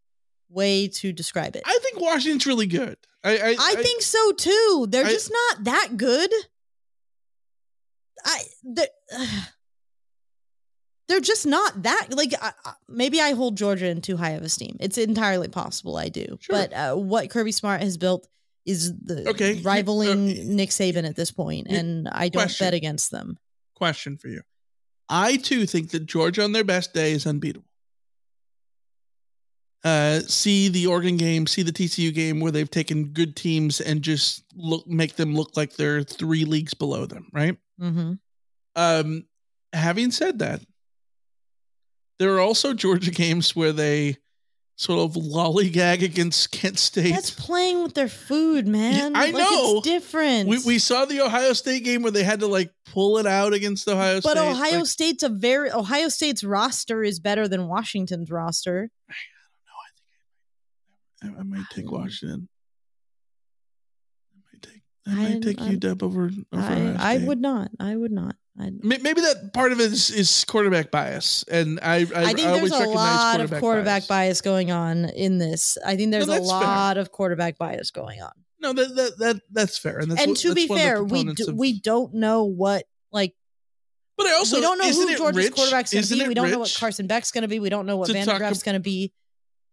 [0.48, 1.62] way to describe it.
[1.64, 2.96] I think Washington's really good.
[3.24, 4.86] I I, I think so too.
[4.90, 6.30] They're I- just not that good.
[8.24, 8.88] I they're,
[11.08, 14.42] they're just not that like I, I- maybe I hold Georgia in too high of
[14.42, 14.76] esteem.
[14.80, 16.38] It's entirely possible I do.
[16.40, 16.56] Sure.
[16.56, 18.26] But uh, what Kirby Smart has built
[18.64, 21.32] is the Okay, uh, rivaling Nick Saban at this
[21.68, 22.66] and I don't question.
[22.66, 23.38] bet against them.
[23.82, 24.42] Question for you.
[25.08, 27.66] I too think that Georgia on their best day is unbeatable.
[29.82, 34.00] Uh, see the Oregon game, see the TCU game where they've taken good teams and
[34.00, 37.56] just look make them look like they're three leagues below them, right?
[37.80, 38.12] Mm-hmm.
[38.76, 39.24] Um,
[39.72, 40.60] having said that,
[42.20, 44.18] there are also Georgia games where they
[44.82, 47.12] sort of lollygag against Kent State.
[47.12, 49.14] That's playing with their food, man.
[49.14, 49.76] I Like, know.
[49.78, 50.48] it's different.
[50.48, 53.52] we, we saw the Ohio State game where they had to like pull it out
[53.52, 54.34] against Ohio but State.
[54.34, 58.90] But Ohio Like, State's a very Ohio State's roster is better than Washington's roster.
[59.08, 59.14] I,
[61.26, 61.38] don't know.
[61.44, 62.48] I think I might take Washington.
[64.34, 66.24] I might take, I I- might take I- UW over.
[66.24, 67.70] over I, I would not.
[67.78, 68.34] I would not.
[68.58, 72.32] I, May- Maybe that part of it is, is quarterback bias, and I I, I
[72.34, 74.06] think I there's a lot quarterback of quarterback bias.
[74.08, 74.40] bias.
[74.42, 75.78] going on in this.
[75.84, 76.60] I think there's a that's fair.
[76.60, 78.32] lot of quarterback bias going on.
[78.60, 80.86] No, that, that that that's fair, and that's and what- to be one of the
[80.88, 83.34] fair, we do, of- we don't know what like
[84.18, 85.54] But I also we don't know who Georgia's rich?
[85.54, 86.28] quarterback's going to be.
[86.28, 87.58] We don't know what Carson Beck's going to be.
[87.58, 89.12] We don't know what Vandagriff's going to be.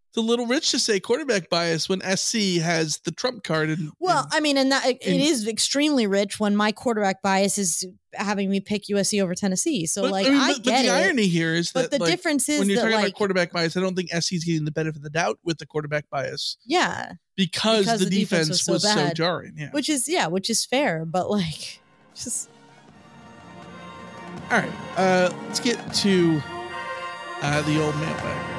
[0.09, 3.69] It's a little rich to say quarterback bias when SC has the trump card.
[3.69, 7.59] And Well, I mean, and that it and- is extremely rich when my quarterback bias
[7.59, 7.85] is
[8.15, 9.85] having me pick USC over Tennessee.
[9.85, 11.03] So but, like I I, mean, but, but get the it.
[11.05, 13.17] irony here is but that the like, difference is when you're that talking like about
[13.19, 15.67] quarterback bias, I don't think SC is getting the benefit of the doubt with the
[15.67, 19.53] quarterback bias yeah, because, Because the, the defense defense, was was, so so, jarring.
[19.57, 19.69] Yeah.
[19.69, 21.81] which is yeah, which is fair, but like
[22.15, 22.49] just
[24.49, 26.41] All right, uh, let's get to
[27.43, 28.58] uh, the old mailbag.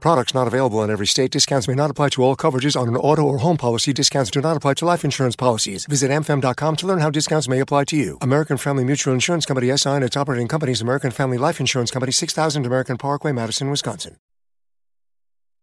[0.00, 1.30] Products not available in every state.
[1.30, 3.92] Discounts may not apply to all coverages on an auto or home policy.
[3.92, 5.84] Discounts do not apply to life insurance policies.
[5.86, 8.18] Visit amfam.com to learn how discounts may apply to you.
[8.22, 12.12] American Family Mutual Insurance Company SI and its operating companies American Family Life Insurance Company
[12.12, 14.16] 6000 American Parkway, Madison, Wisconsin.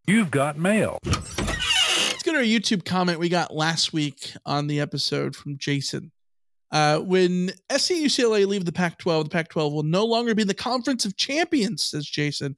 [0.06, 1.00] You've got mail.
[1.04, 6.12] Let's get our YouTube comment we got last week on the episode from Jason.
[6.72, 10.44] Uh, when SC UCLA leave the Pac 12, the Pac 12 will no longer be
[10.44, 12.56] the Conference of Champions, says Jason.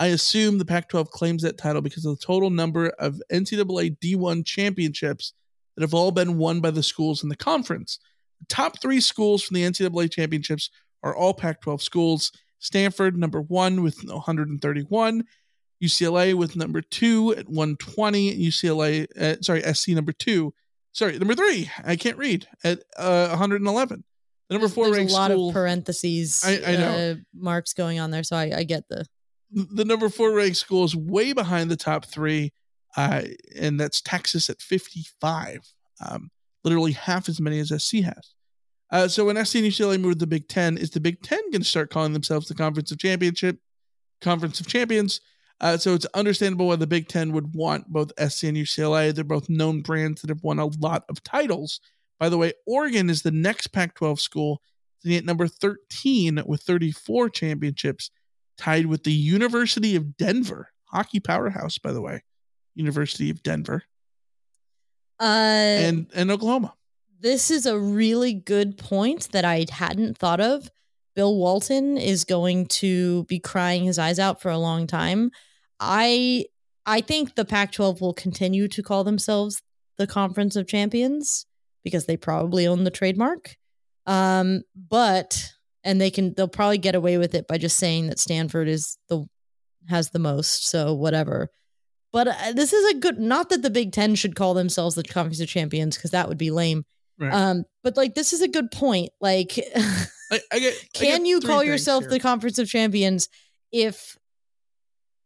[0.00, 3.98] I assume the Pac 12 claims that title because of the total number of NCAA
[3.98, 5.34] D1 championships
[5.76, 7.98] that have all been won by the schools in the conference.
[8.40, 10.70] The top three schools from the NCAA championships
[11.02, 15.24] are all Pac 12 schools Stanford, number one, with 131.
[15.82, 18.48] UCLA with number two at 120.
[18.48, 20.52] UCLA, uh, sorry, SC number two.
[20.92, 21.70] Sorry, number three.
[21.84, 24.04] I can't read at uh, 111.
[24.48, 25.48] The number four there's ranked a lot school.
[25.48, 26.90] of parentheses I- I know.
[27.12, 29.06] Uh, marks going on there, so I, I get the
[29.52, 32.52] the number four ranked school is way behind the top three,
[32.96, 33.22] uh,
[33.56, 35.72] and that's Texas at 55.
[36.06, 36.30] Um,
[36.64, 38.34] literally half as many as SC has.
[38.90, 41.40] Uh, so when SC and UCLA move to the Big Ten, is the Big Ten
[41.50, 43.58] going to start calling themselves the Conference of Championship,
[44.20, 45.20] Conference of Champions?
[45.60, 49.14] Uh, so it's understandable why the Big Ten would want both SC and UCLA.
[49.14, 51.80] They're both known brands that have won a lot of titles.
[52.18, 54.62] By the way, Oregon is the next Pac 12 school,
[55.00, 58.10] sitting at number 13 with 34 championships,
[58.60, 62.22] tied with the University of Denver, hockey powerhouse, by the way.
[62.74, 63.82] University of Denver
[65.20, 66.72] uh and, and Oklahoma.
[67.20, 70.70] this is a really good point that I hadn't thought of.
[71.14, 75.30] Bill Walton is going to be crying his eyes out for a long time.
[75.78, 76.46] I
[76.86, 79.60] I think the Pac-12 will continue to call themselves
[79.98, 81.44] the Conference of Champions
[81.84, 83.56] because they probably own the trademark.
[84.06, 85.52] Um, but
[85.84, 88.98] and they can they'll probably get away with it by just saying that Stanford is
[89.08, 89.26] the
[89.88, 91.50] has the most, so whatever.
[92.12, 95.04] But uh, this is a good not that the Big 10 should call themselves the
[95.04, 96.84] Conference of Champions because that would be lame.
[97.18, 97.32] Right.
[97.32, 99.10] Um, but like this is a good point.
[99.20, 102.10] Like, I, I get, can you call yourself here.
[102.10, 103.28] the Conference of Champions
[103.72, 104.18] if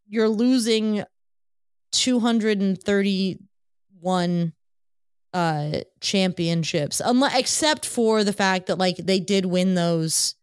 [0.06, 1.02] you're losing
[1.92, 4.52] 231
[5.32, 10.36] uh championships unless except for the fact that like they did win those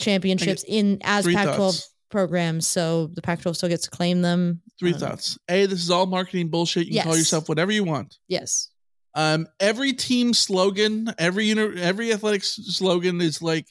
[0.00, 1.90] championships in as Pac-12 thoughts.
[2.10, 5.38] programs so the Pac-12 still gets to claim them Three Um, thoughts.
[5.50, 6.86] A, this is all marketing bullshit.
[6.86, 8.16] You can call yourself whatever you want.
[8.28, 8.68] yes
[9.14, 13.66] Um, every team slogan, every uni- every athletics slogan is like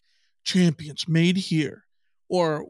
[0.46, 1.84] champions made here,
[2.28, 2.68] or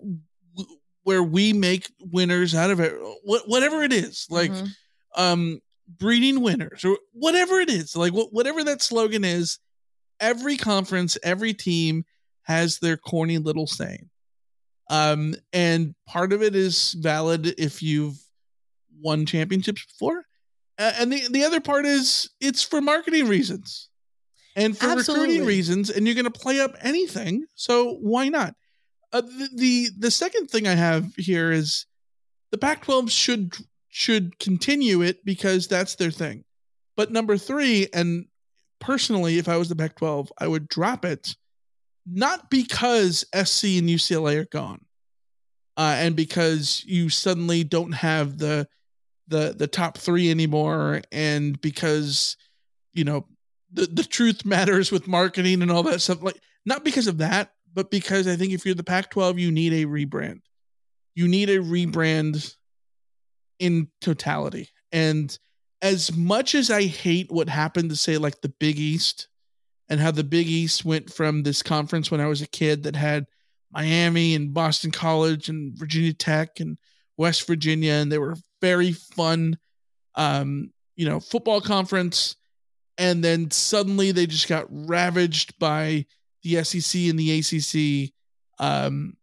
[0.55, 2.93] w- where we make winners out of it.
[3.27, 4.69] Wh- whatever it is, like Mhm.
[5.15, 9.57] um, breeding winners, or whatever it is, like wh- whatever that slogan is.
[10.19, 12.05] Every conference, every team
[12.49, 14.09] has their corny little saying.
[14.89, 18.17] Um, and part of it is valid if you've
[18.99, 20.25] won championships before.
[20.79, 23.89] Uh, and the, the other part is it's for marketing reasons
[24.55, 25.27] and for Absolutely.
[25.27, 27.45] recruiting reasons, and you're going to play up anything.
[27.53, 28.55] So why not?
[29.13, 31.85] Uh, the, the the second thing I have here is
[32.51, 33.53] the Pac-12 should
[33.89, 36.43] should continue it because that's their thing.
[36.97, 38.25] But number three, and
[38.79, 41.35] personally, if I was the Pac-12, I would drop it,
[42.11, 44.85] not because SC and UCLA are gone,
[45.77, 48.67] uh, and because you suddenly don't have the
[49.27, 52.35] the the top three anymore, and because
[52.93, 53.25] you know
[53.71, 56.23] the the truth matters with marketing and all that stuff.
[56.23, 59.73] Like not because of that, but because I think if you're the Pac-12, you need
[59.73, 60.41] a rebrand.
[61.15, 62.55] You need a rebrand
[63.59, 64.69] in totality.
[64.91, 65.37] And
[65.81, 69.27] as much as I hate what happened to say like the Big East
[69.89, 72.95] and how the Big East went from this conference when I was a kid that
[72.95, 73.25] had
[73.71, 76.77] Miami and Boston College and Virginia Tech and
[77.17, 79.57] West Virginia, and they were very fun,
[80.15, 82.35] um, you know, football conference.
[82.97, 86.05] And then suddenly they just got ravaged by
[86.43, 88.13] the SEC and the ACC
[88.59, 89.15] um,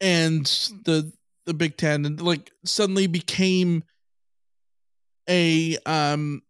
[0.00, 0.44] and
[0.84, 1.12] the
[1.46, 3.84] the Big Ten, and like suddenly became
[5.28, 6.42] a um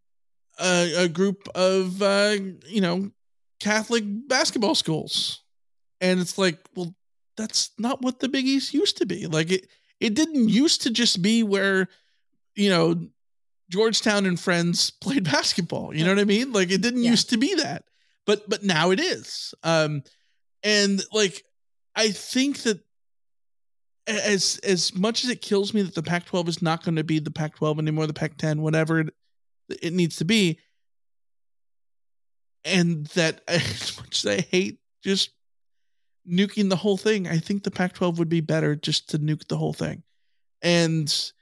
[0.59, 2.36] a, a group of uh,
[2.66, 3.11] you know
[3.61, 5.42] Catholic basketball schools,
[6.00, 6.94] and it's like, well,
[7.36, 9.26] that's not what the Big East used to be.
[9.26, 9.66] Like it,
[10.00, 11.88] it didn't used to just be where,
[12.54, 13.09] you know,
[13.70, 15.94] Georgetown and friends played basketball.
[15.94, 16.52] You know what I mean?
[16.52, 17.11] Like it didn't Yeah.
[17.11, 17.84] used to be that,
[18.26, 19.54] but but now it is.
[19.62, 20.02] Um,
[20.62, 21.44] and like
[21.94, 22.80] I think that
[24.07, 27.18] as as much as it kills me that the Pac-12 is not going to be
[27.18, 29.04] the Pac-12 anymore, the Pac-10, whatever
[29.68, 30.58] it, needs to be,
[32.64, 35.30] and that as much as I hate just
[36.28, 39.56] nuking the whole thing, I think the Pac-12 would be better just to nuke the
[39.56, 40.02] whole thing,
[40.62, 41.32] and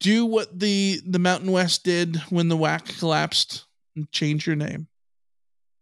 [0.00, 3.66] do what the the Mountain West did when the WAC collapsed
[3.96, 4.88] and change your name,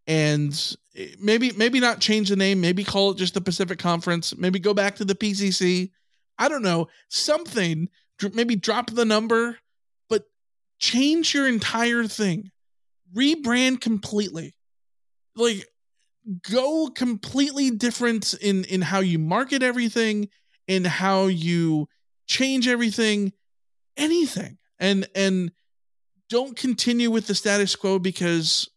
[0.07, 0.77] and
[1.21, 4.75] maybe maybe not change the name, maybe call it just the Pacific Conference, maybe go
[4.75, 5.91] back to the PCC.
[6.39, 7.89] I don't know something.
[8.35, 9.59] Maybe drop the number,
[10.83, 12.51] change your entire thing,
[13.17, 14.55] rebrand completely.
[15.35, 15.65] Like
[16.51, 20.29] go completely different in in how you market everything,
[20.67, 21.89] in how you
[22.27, 23.33] change everything,
[23.97, 25.53] anything, and and
[26.29, 28.69] don't continue with the status quo because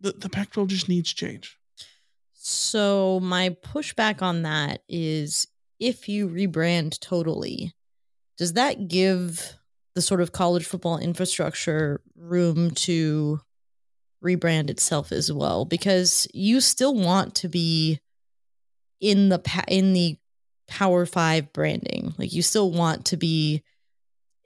[0.00, 1.58] the the Pac-12 just needs change.
[2.32, 5.46] So my pushback on that is
[5.78, 7.74] if you rebrand totally,
[8.36, 9.56] does that give
[9.94, 13.40] the sort of college football infrastructure room to
[14.22, 15.64] rebrand itself as well?
[15.64, 18.00] Because you still want to be
[19.00, 20.16] in the in the
[20.66, 22.14] Power 5 branding.
[22.16, 23.62] Like you still want to be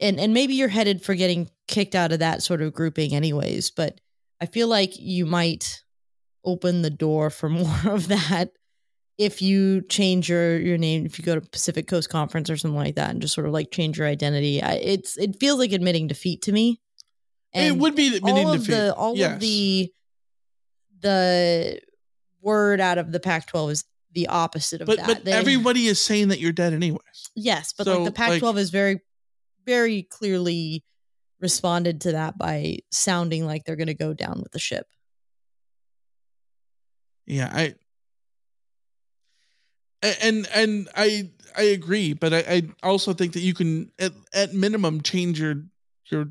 [0.01, 3.71] and and maybe you're headed for getting kicked out of that sort of grouping anyways,
[3.71, 4.01] but
[4.41, 5.83] I feel like you might
[6.45, 8.53] open the door for more of that
[9.19, 12.79] if you change your your name if you go to Pacific Coast Conference or something
[12.79, 14.63] like that and just sort of like change your identity.
[14.63, 16.81] I, it's it feels like admitting defeat to me.
[17.53, 18.73] it would be admitting all of defeat.
[18.73, 19.35] the all Yes.
[19.35, 19.93] of the
[21.01, 21.81] the
[22.41, 25.07] word out of the Pac-12 is the opposite of but that.
[25.07, 27.31] but They- everybody is saying that you're dead anyways.
[27.35, 29.01] Yes, but So, like the Pac-12 is very,
[29.67, 30.85] very clearly
[31.41, 34.87] responded to that by sounding like they're going to go down with the ship.
[37.27, 37.75] Yeah, I
[40.03, 44.55] and and I I agree, but I, I also think that you can at, at
[44.55, 45.65] minimum change your
[46.11, 46.27] your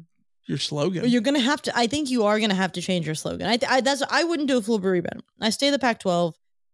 [0.45, 1.01] your slogan.
[1.01, 1.78] But You're going to have to.
[1.78, 3.47] I think you are going to have to change your slogan.
[3.47, 5.22] I, I that's I wouldn't do a full rebrand.
[5.41, 6.34] I stay the Pac-12,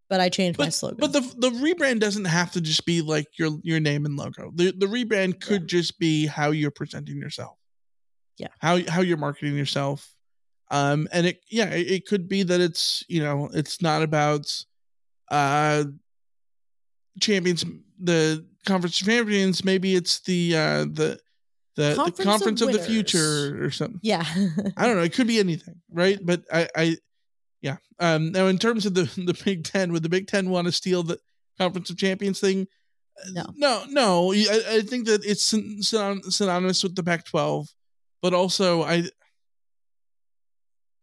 [0.10, 1.00] but I change my slogan.
[1.00, 4.52] But the the rebrand doesn't have to just be like your your name and logo.
[4.54, 7.58] The the rebrand could just be how you're presenting yourself.
[8.38, 8.50] Yeah.
[8.60, 10.14] How how you're marketing yourself.
[10.70, 14.46] Um and it yeah, it, it could be that it's, you know, it's not about
[15.30, 15.86] uh
[17.20, 17.66] champions
[18.00, 21.20] the conference of champions, maybe it's the uh the
[21.76, 24.00] the, Conference the of conference of, the future or something.
[24.04, 24.24] yeah,
[24.78, 25.02] I don't know.
[25.02, 26.20] It could be anything, right?
[26.24, 26.98] But I, I,
[27.62, 27.78] yeah.
[28.00, 30.72] Um, now, in terms of the the Big Ten, would the Big Ten want to
[30.72, 31.18] steal the
[31.58, 32.68] Conference of Champions thing?
[33.32, 33.46] no.
[33.56, 34.34] No, no.
[34.34, 37.68] I, I think that it's syn- syn- synonymous with the Pac-12,
[38.22, 39.04] but also I,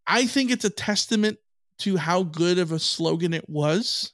[0.06, 1.38] I think it's a testament
[1.78, 4.12] to how good of a slogan it was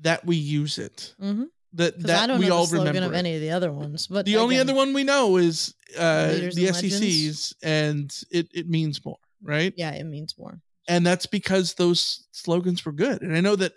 [0.00, 1.14] that we use it.
[1.20, 1.44] Mm-hmm.
[1.74, 3.02] That Because I don't we know all the remember.
[3.06, 4.06] of any of the other ones.
[4.08, 7.54] But the only other one we know is uh, the and SEC's, Legends.
[7.62, 9.72] and it it means more, right?
[9.76, 10.60] Yeah, it means more.
[10.88, 13.22] and that's because those slogans were good.
[13.22, 13.74] And I know that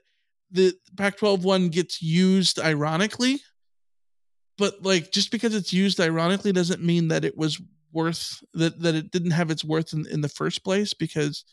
[0.50, 3.42] the Pac-12 one gets used ironically,
[4.58, 7.62] but like just because it's used ironically doesn't mean that it was
[7.92, 11.44] worth that that it didn't have its worth in, in the first place because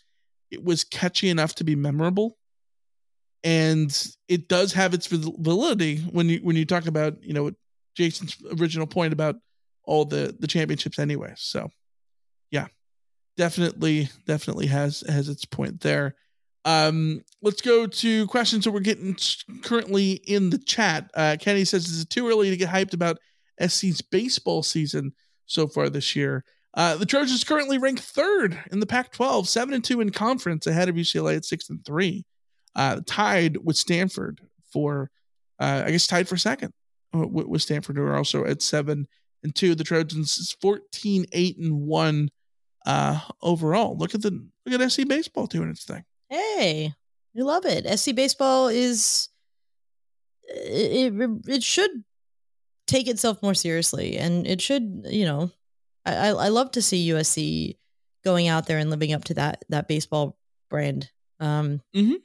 [0.50, 2.38] it was catchy enough to be memorable.
[3.43, 3.91] And
[4.28, 7.51] it does have its validity when you when you talk about, you know,
[7.97, 9.36] Jason's original point about
[9.84, 11.32] all the the championships anyway.
[11.36, 11.70] So
[12.51, 12.66] yeah
[13.36, 16.14] definitely definitely has has its point there.
[16.64, 19.16] Um let's go to questions that we're getting
[19.62, 21.11] currently in the chat.
[21.14, 23.18] Uh kenny says is it too early to get hyped about
[23.61, 25.12] sc's baseball season
[25.47, 26.45] so far this year?
[26.74, 30.66] Uh the trojans currently rank third in the pac 12 7 and 2 in conference
[30.66, 32.24] ahead of ucla at 6 and 3
[32.76, 34.40] uh tied with stanford
[34.72, 35.10] for
[35.60, 36.72] uh i guess tied for second
[37.14, 39.06] uh, with, with stanford who are also at 7
[39.42, 42.28] and 2 the trojans is 14 8 and 1
[42.86, 46.94] uh overall look at the look at sc baseball doing its thing Hey,
[47.34, 47.98] you love it.
[47.98, 49.28] SC baseball is
[50.44, 51.90] it, it it should
[52.86, 55.50] take itself more seriously, and it should you know,
[56.04, 57.78] I I love to see USC
[58.24, 61.10] going out there and living up to that that baseball brand,
[61.40, 62.16] um, Mhm.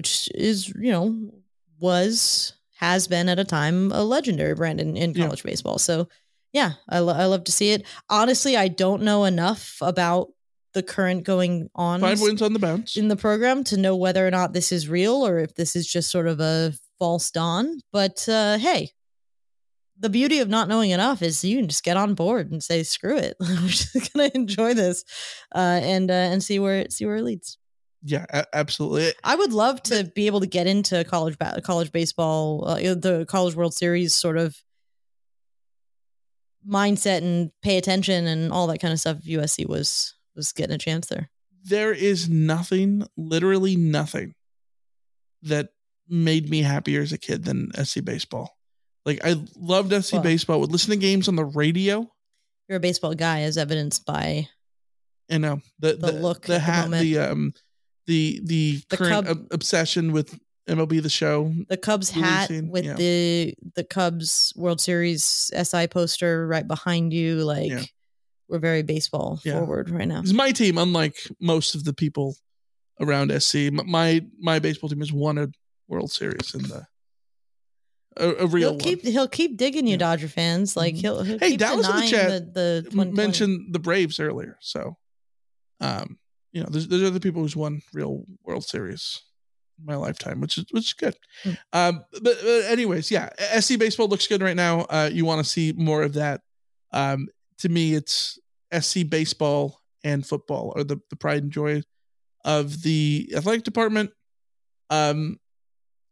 [0.00, 1.30] Which is you know
[1.78, 5.24] was has been at a time a legendary brand in, in Yeah.
[5.24, 5.78] college baseball.
[5.78, 6.08] So
[6.52, 7.84] yeah, I, lo- I love to see it.
[8.08, 10.28] Honestly, I don't know enough about
[10.72, 12.96] the current going on Five wins on the bounce.
[12.96, 15.86] in the program to know whether or not this is real or if this is
[15.86, 17.78] just sort of a false dawn.
[17.92, 18.90] But uh, hey,
[19.98, 22.82] the beauty of not knowing enough is you can just get on board and say,
[22.82, 25.04] "Screw it, I'm just gonna enjoy this,"
[25.54, 27.58] uh, and uh, and see where it see where it leads.
[28.02, 29.12] Yeah, a- absolutely.
[29.24, 33.26] I would love to be able to get into college ba- college baseball, uh, the
[33.28, 34.56] College World Series sort of
[36.68, 39.18] mindset and pay attention and all that kind of stuff.
[39.18, 41.30] If USC was was getting a chance there.
[41.64, 44.34] There is nothing, literally nothing,
[45.42, 45.70] that
[46.08, 48.56] made me happier as a kid than SC baseball.
[49.04, 50.60] Like I loved SC Well- baseball.
[50.60, 52.10] Would listen to games on the radio.
[52.68, 54.48] You're a baseball guy, as evidenced by
[55.28, 57.02] You know the The the, look the at the hat, moment.
[57.02, 57.54] the um,
[58.06, 60.38] the the, The current Cub- ob- obsession with
[60.68, 61.52] MLB the Show.
[61.68, 62.94] the Cubs hat releasing, with yeah.
[62.94, 67.36] the the Cubs World Series SI poster right behind you.
[67.44, 67.82] Like Yeah.
[68.48, 69.58] we're very baseball Yeah.
[69.58, 70.20] forward right now.
[70.20, 72.36] It's my team, unlike most of the people
[73.00, 73.70] around SC.
[73.72, 75.48] My my baseball team has won a
[75.88, 76.86] World Series in the
[78.16, 80.76] a, a real He'll keep he'll keep digging you, Dodger fans.
[80.76, 81.44] Like he'll, he'll Mm-hmm.
[81.44, 84.96] Hey, Dallas in the chat the, the mentioned the Braves earlier, so
[85.80, 86.18] um,
[86.52, 89.22] you know, there's there's other people who's won real World Series
[89.78, 91.16] in my lifetime, which is which is good.
[91.44, 91.50] Hmm.
[91.72, 94.80] Um, but, but anyways, yeah, SC baseball looks good right now.
[94.82, 96.40] Uh, you want to see more of that.
[96.92, 97.28] Um,
[97.58, 98.38] to me, it's
[98.78, 101.82] SC baseball and football are the the pride and joy
[102.44, 104.10] of the athletic department.
[104.88, 105.38] Um,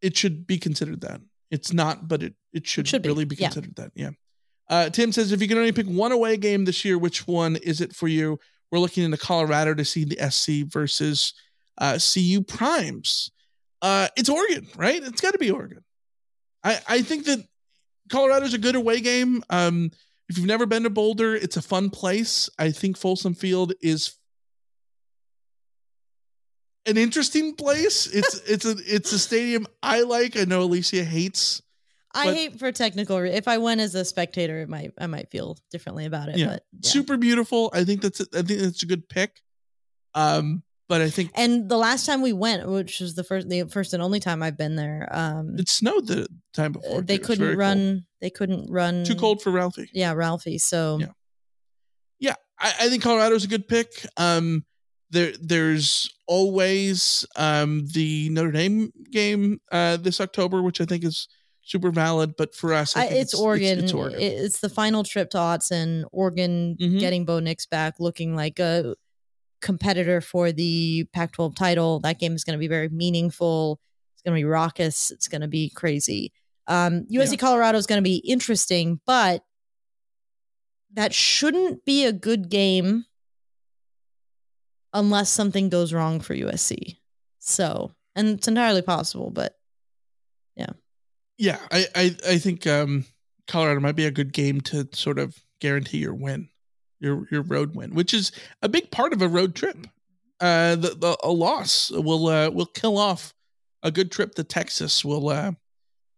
[0.00, 1.20] it should be considered that.
[1.50, 3.48] It's not, but it it should, should really be yeah.
[3.48, 3.92] considered that.
[3.94, 4.10] Yeah.
[4.70, 7.56] Uh, Tim says, if you can only pick one away game this year, which one
[7.56, 8.38] is it for you?
[8.70, 11.34] We're looking into Colorado to see the SC versus
[11.78, 13.30] uh, CU Primes.
[13.80, 15.02] Uh, it's Oregon, right?
[15.02, 15.84] It's got to be Oregon.
[16.64, 17.44] I, I think that
[18.10, 19.42] Colorado's a good away game.
[19.50, 19.90] Um,
[20.28, 22.50] if you've never been to Boulder, it's a fun place.
[22.58, 24.16] I think Folsom Field is
[26.86, 28.06] an interesting place.
[28.06, 30.36] It's it's a it's a stadium I like.
[30.36, 31.62] I know Alicia hates.
[32.14, 33.20] I but- hate for technical.
[33.20, 36.38] Re- if I went as a spectator, it might I might feel differently about it.
[36.38, 36.90] Yeah, But yeah.
[36.90, 37.70] super beautiful.
[37.74, 39.40] I think that's a, I think that's a good pick.
[40.14, 43.64] Um, but I think And the last time we went, which was the first the
[43.64, 47.02] first and only time I've been there, um, it snowed the time uh, before.
[47.02, 47.24] they too.
[47.24, 47.58] It was very couldn't cold.
[47.58, 48.06] run.
[48.22, 49.04] They couldn't run.
[49.04, 49.90] Too cold for Ralphie.
[49.92, 50.58] Yeah, Ralphie.
[50.58, 51.08] So Yeah.
[52.20, 53.90] Yeah, I, I think Colorado's a good pick.
[54.16, 54.64] Um,
[55.10, 61.28] there there's always um the Notre Dame game uh this October, which I think is
[61.70, 62.34] super valid.
[62.36, 63.78] But for us, I I, think it's, Oregon.
[63.84, 64.20] It's, Oregon.
[64.20, 66.04] It- It's the final trip to Autzen.
[66.12, 66.98] Oregon Mhm.
[67.00, 68.94] getting Bo Nix back, looking like a
[69.60, 72.00] competitor for the Pac-12 title.
[72.00, 73.80] That game is going to be very meaningful.
[74.14, 75.10] It's going to be raucous.
[75.10, 76.32] It's going to be crazy.
[76.66, 77.36] Um, USC Yeah.
[77.38, 79.42] Colorado is going to be interesting, but
[80.94, 83.04] that shouldn't be a good game
[84.92, 86.96] unless something goes wrong for USC.
[87.38, 89.54] So, and it's entirely possible, but
[90.56, 90.70] yeah,
[91.70, 93.04] I, I I think um
[93.46, 96.48] Colorado might be a good game to sort of guarantee your win,
[97.00, 98.32] your your road win, which is
[98.62, 99.86] a big part of a road trip.
[100.40, 103.34] Uh, the, the a loss will uh will kill off
[103.82, 105.04] a good trip to Texas.
[105.04, 105.52] Will uh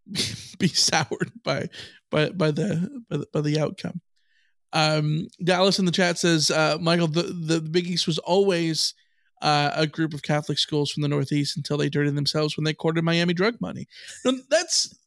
[0.59, 1.69] be soured by
[2.09, 4.01] by by the by the, by the outcome.
[4.73, 8.93] Um, Dallas in the chat says, uh, Michael, the, the Big East was always
[9.41, 12.73] uh, a group of Catholic schools from the Northeast until they dirtied themselves when they
[12.73, 13.87] courted Miami drug money.
[14.23, 14.97] Now, that's that-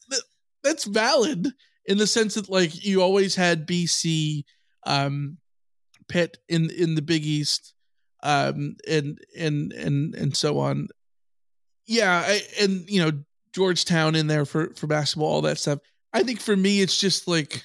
[0.65, 1.53] that's valid
[1.87, 4.45] in the sense that like you always had BC,
[4.87, 5.39] um,
[6.09, 7.75] Pitt in in the Big East,
[8.23, 10.89] um, and and and and so on.
[11.87, 13.13] Yeah, I, and you know
[13.53, 15.79] Georgetown in there for for basketball, all that stuff.
[16.13, 17.65] I think for me, it's just like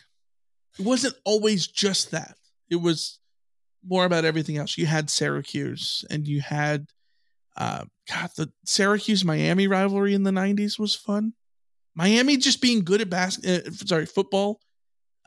[0.78, 2.36] it wasn't always just that.
[2.70, 3.20] It was
[3.88, 4.78] more about everything else.
[4.78, 6.88] You had Syracuse, and you had
[7.58, 11.34] uh, God, the Syracuse Miami rivalry in the '90s was fun.
[12.00, 14.62] Miami just being good at basket, uh, sorry, football.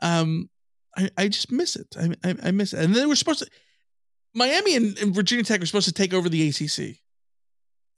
[0.01, 0.49] Um,
[0.97, 1.85] I, I just miss it.
[1.95, 2.79] I, I I miss it.
[2.83, 3.47] And then we're supposed to
[4.33, 6.97] Miami and, and Virginia Tech are supposed to take over the ACC,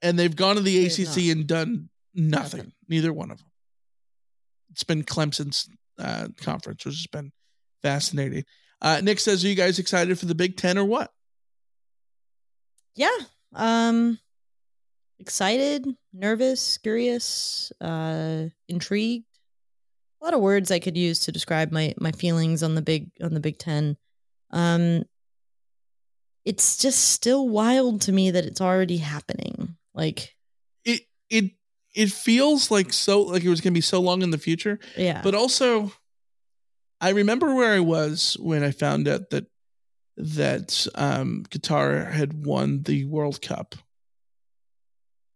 [0.02, 2.74] and they've gone to the They ACC and done nothing.
[2.90, 3.48] Neither one of them.
[4.72, 7.32] It's been Clemson's uh, conference, which has been
[7.82, 8.44] fascinating.
[8.82, 11.12] Uh, Nick says, "Are you guys excited for the Big Ten or what?"
[12.98, 13.18] yeah
[13.54, 14.18] um
[15.20, 15.86] excited
[16.16, 19.26] nervous curious uh intrigued
[20.22, 23.12] a lot of words i could use to describe my my feelings on the big
[23.22, 23.98] on the big 10
[24.52, 25.04] um
[26.46, 30.36] it's just still wild to me that it's already happening like
[30.84, 31.52] it it
[31.96, 34.80] it feels like so like it was going to be so long in the future.
[34.98, 35.22] Yeah.
[35.24, 35.94] But also,
[37.00, 39.46] I remember where I was when I found out that
[40.18, 43.76] that um, Qatar had won the World Cup,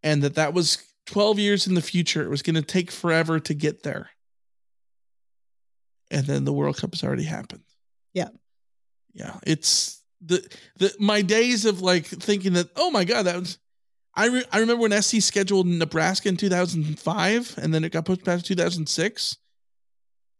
[0.04, 2.24] and that that was twelve years in the future.
[2.24, 4.10] It was going to take forever to get there,
[6.12, 7.64] and then the World Cup has already happened.
[8.14, 8.30] Yeah.
[9.14, 10.46] Yeah, it's the
[10.78, 13.58] the my days of like thinking that oh my god that was
[14.14, 18.24] I re- I remember when SC scheduled Nebraska in 2005 and then it got pushed
[18.26, 19.38] back to 2006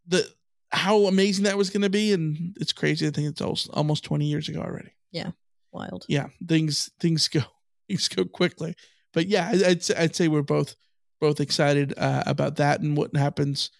[0.06, 0.26] the
[0.70, 4.04] how amazing that was going to be and it's crazy I think it's almost, almost
[4.04, 5.30] 20 years ago already Yeah.
[5.72, 6.04] Wild.
[6.08, 7.40] yeah things things go
[7.88, 8.74] things go quickly
[9.12, 10.76] but yeah I'd say, I'd say we're both
[11.20, 13.70] both excited uh, about that and what happens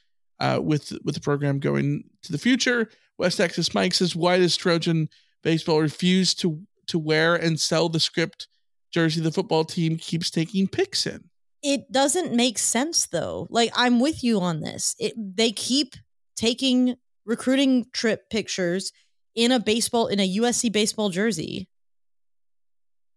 [0.40, 2.88] uh, with with the program going to the future
[3.18, 5.08] West Texas Mike says why does Trojan
[5.42, 8.48] baseball refuse to to wear and sell the script
[8.92, 11.24] jersey the football team keeps taking pics in
[11.62, 13.46] It doesn't make sense though.
[13.50, 14.96] Like I'm with you on this.
[14.98, 15.94] It they keep
[16.36, 18.92] taking recruiting trip pictures
[19.34, 21.68] in a baseball in a USC baseball jersey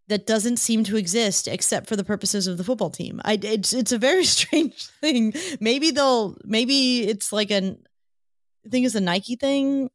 [0.10, 3.22] that doesn't seem to exist except for the purposes of the football team.
[3.24, 5.34] I it's it's a very strange thing.
[5.60, 7.78] Maybe they'll maybe it's like an
[8.66, 9.90] I think it's a Nike thing.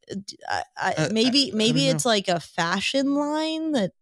[0.48, 3.92] I, I, Uh, maybe I- maybe it's like a fashion line that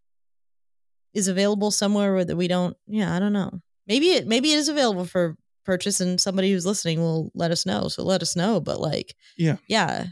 [1.14, 2.76] is available somewhere that we don't.
[2.86, 3.60] Yeah, I don't know.
[3.86, 7.64] Maybe it maybe it is available for purchase, and somebody who's listening will let us
[7.66, 7.88] know.
[7.88, 8.60] So let us know.
[8.60, 10.06] But like, yeah yeah,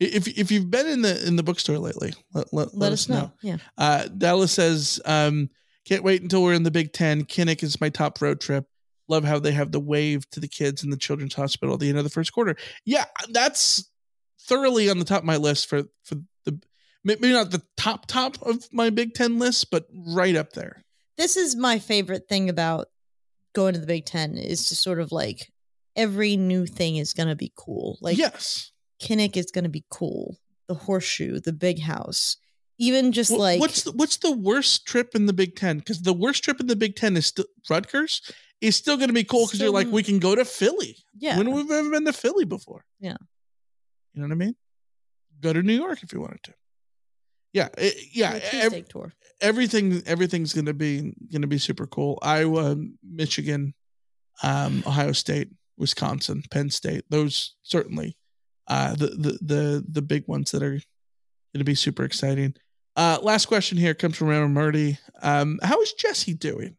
[0.00, 3.32] if if you've been in the in the bookstore lately let, let, let, us know.
[3.42, 3.58] Yeah.
[3.76, 5.50] Uh, Dallas says, um,
[5.84, 7.24] can't wait until we're in the Big Ten.
[7.24, 8.66] Kinnick is my top road trip.
[9.08, 11.88] Love how they have the wave to the kids in the children's hospital at the
[11.88, 12.56] end of the first quarter.
[12.84, 13.90] Yeah, that's
[14.42, 16.60] thoroughly on the top of my list for for the
[17.04, 20.84] maybe not the top top of my Big Ten list, but right up there.
[21.16, 22.88] This is my favorite thing about
[23.54, 25.50] going to the Big Ten is just sort of like
[25.96, 27.98] every new thing is gonna be cool.
[28.00, 28.70] Like yes,
[29.00, 30.36] Kinnick is gonna be cool.
[30.68, 32.36] The horseshoe, the big house,
[32.78, 35.78] even just Wh- like what's the, what's the worst trip in the Big Ten?
[35.78, 38.20] Because the worst trip in the Big Ten is still Rutgers.
[38.60, 40.96] Is still going to be cool because you're like we can go to Philly.
[41.16, 41.38] Yeah.
[41.38, 42.84] when we've ever been to Philly before.
[42.98, 43.16] yeah.
[44.14, 44.56] You know what I mean?
[45.40, 46.54] Go to New York if you wanted to.
[47.52, 48.40] Yeah, it- yeah.
[48.52, 49.12] Ev- tour.
[49.40, 52.18] everything, everything's gonna be gonna be super cool.
[52.20, 53.74] Iowa, Michigan,
[54.42, 57.04] um, Ohio State, Wisconsin, Penn State.
[57.10, 58.16] Those certainly,
[58.68, 60.80] uh, the the the the big ones that are
[61.54, 62.54] gonna be super exciting.
[62.96, 64.98] Uh, last question here comes from Randall Murdy.
[65.22, 66.76] Um, how is Jessie doing?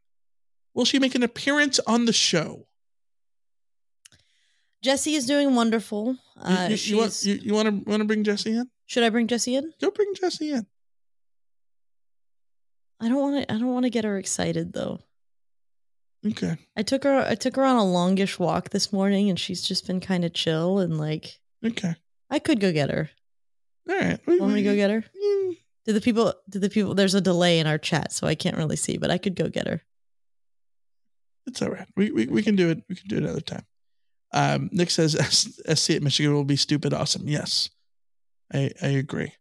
[0.74, 2.68] Will she make an appearance on the show?
[4.84, 6.14] Jessie is doing wonderful.
[6.14, 8.70] You- Uh, you, you, want you, you want to want to bring Jessie in?
[8.86, 9.74] should I bring Jessie in?
[9.82, 10.66] Go bring Jessie in.
[13.02, 13.54] I don't want to.
[13.54, 15.00] I don't want to get her excited though.
[16.26, 16.58] Okay.
[16.76, 17.20] I took her.
[17.28, 20.34] I took her on a longish walk this morning, and she's just been kind of
[20.34, 21.40] chill and like.
[21.66, 21.96] Okay.
[22.30, 23.10] I could go get her.
[23.90, 24.20] All right.
[24.28, 25.04] Want me to go get her?
[25.86, 26.34] Do the people?
[26.48, 26.94] Do the people?
[26.94, 29.50] There's a delay in our chat, so I can't really see, but I could go
[29.50, 29.82] get her.
[31.48, 31.88] It's all right.
[31.96, 32.84] We, we we can do it.
[32.88, 33.66] We can do it another time.
[34.32, 35.14] Um, Nick says
[35.74, 37.28] SC at Michigan will be stupid awesome.
[37.28, 37.70] Yes,
[38.54, 39.34] I I agree.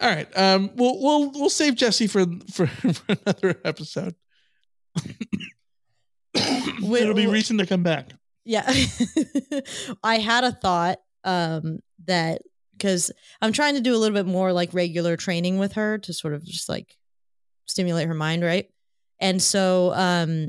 [0.00, 0.28] All right.
[0.38, 4.14] Um, we'll we'll we'll save Jessie for for, for another episode.
[6.34, 8.10] It'll be reason to come back.
[8.44, 8.72] Yeah.
[10.04, 12.42] I had a thought um that
[12.72, 16.12] because I'm trying to do a little bit more like regular training with her to
[16.12, 16.96] sort of just like
[17.66, 18.68] stimulate her mind, right?
[19.20, 20.48] And so um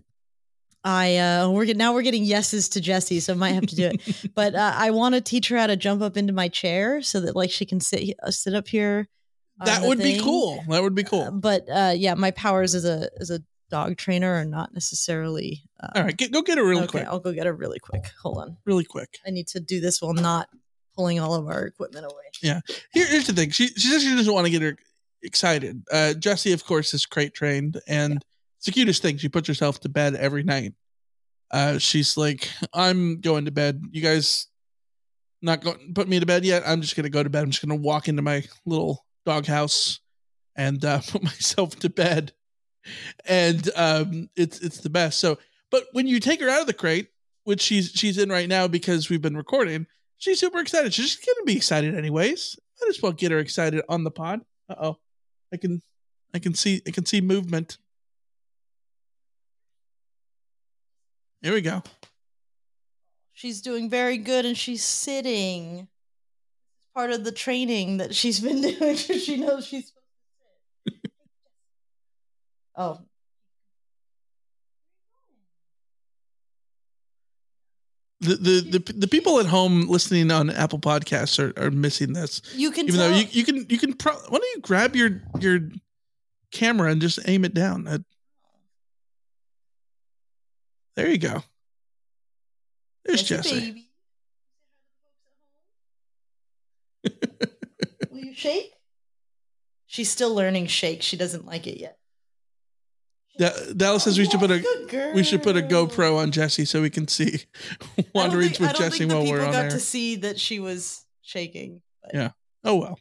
[0.84, 3.76] I uh we're get, now we're getting yeses to Jessie, so I might have to
[3.76, 4.32] do it.
[4.36, 7.22] but uh, I want to teach her how to jump up into my chair so
[7.22, 9.08] that like she can sit uh, sit up here.
[9.64, 10.64] That would be cool.
[10.68, 11.32] That would be cool.
[11.32, 13.40] But uh yeah, my powers as a as a
[13.70, 17.08] dog trainer are not necessarily uh, All right, get, go get her really okay, quick.
[17.08, 18.12] I'll go get her really quick.
[18.22, 18.58] Hold on.
[18.66, 19.18] Really quick.
[19.26, 20.48] I need to do this while not
[20.96, 22.24] pulling all of our equipment away.
[22.42, 22.62] Yeah.
[22.92, 23.52] Here, here's the thing.
[23.52, 24.78] She she says she doesn't want to get her
[25.22, 25.84] excited.
[25.92, 28.24] Uh, Jessie, of course, is crate trained, and
[28.58, 29.18] it's the cutest thing.
[29.18, 30.74] She puts herself to bed every night.
[31.52, 33.82] Uh, she's like, I'm going to bed.
[33.92, 34.48] You guys
[35.44, 36.64] not going put me to bed yet.
[36.66, 37.44] I'm just gonna go to bed.
[37.44, 40.00] I'm just gonna walk into my little doghouse
[40.56, 42.32] and uh, put myself to bed.
[43.26, 45.20] And um, it's it's the best.
[45.20, 45.38] So,
[45.70, 47.10] but when you take her out of the crate,
[47.44, 49.86] which she's she's in right now because we've been recording,
[50.18, 50.94] she's super excited.
[50.94, 52.58] She's just gonna be excited anyways.
[52.82, 54.42] Might as well get her excited on the pod.
[54.70, 54.98] Uh oh,
[55.54, 55.82] I can
[56.34, 57.78] I can see I can see movement.
[61.42, 61.84] Here we go.
[63.34, 65.88] She's doing very good and she's sitting.
[66.78, 71.12] It's part of the training that she's been doing she knows she's supposed to sit.
[72.78, 73.00] oh.
[78.24, 82.42] The, the the the people at home listening on Apple Podcasts are, are missing this.
[82.56, 85.22] You can even though you, you can you can pro- why don't you grab your
[85.40, 85.60] your
[86.52, 87.88] camera and just aim it down.
[87.88, 88.02] At,
[90.96, 91.44] there you go.
[93.04, 93.90] There's Jessie.
[98.10, 98.72] Will you shake?
[99.88, 101.02] She's still learning shake.
[101.02, 101.98] She doesn't like it yet.
[103.38, 106.82] Da- Dallas says we should put a we should put a GoPro on Jessie so
[106.82, 107.42] we can see
[108.14, 109.70] wanderings with Jessie while people we're on got there.
[109.72, 111.82] to see that she was shaking.
[112.14, 112.32] Yeah.
[112.64, 113.00] Oh well.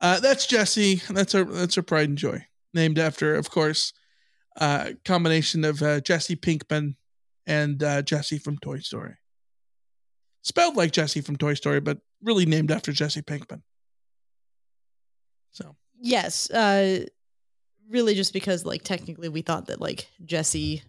[0.00, 1.00] Uh, that's Jessie.
[1.08, 2.44] That's our that's our pride and joy.
[2.74, 3.92] Named after, of course,
[4.60, 6.96] uh, combination of uh, Jesse Pinkman
[7.46, 9.14] and uh, Jessie from Toy Story.
[10.42, 13.62] Spelled like Jessie from Toy Story, but really named after Jesse Pinkman.
[15.52, 16.50] So Yes.
[16.50, 17.06] Uh
[17.90, 20.82] really just because like technically we thought that like Jessie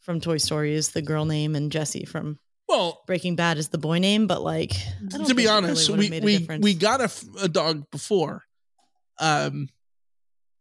[0.00, 3.78] from Toy Story is the girl name and Jesse from well Breaking Bad is the
[3.78, 4.72] boy name, but like
[5.26, 8.44] to be honest, really we we, we got a, f- a dog before,
[9.20, 9.68] um,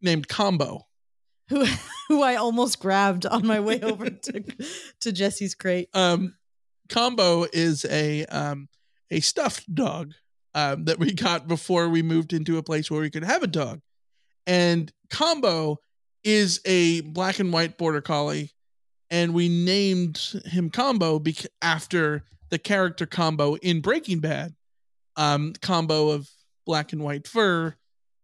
[0.02, 0.88] named Combo.
[1.50, 1.66] who
[2.08, 4.44] who I almost grabbed on my way over to
[5.02, 5.90] to Jessie's crate.
[5.94, 6.36] um
[6.90, 8.68] combo is a um
[9.10, 10.12] a stuffed dog
[10.54, 13.48] um that we got before we moved into a place where we could have a
[13.48, 13.80] dog
[14.46, 15.78] and combo
[16.24, 18.52] is a black and white border collie
[19.10, 24.54] and we named him combo bec- after the character combo in breaking bad.
[25.16, 26.30] Um combo of
[26.66, 27.76] black and white fur.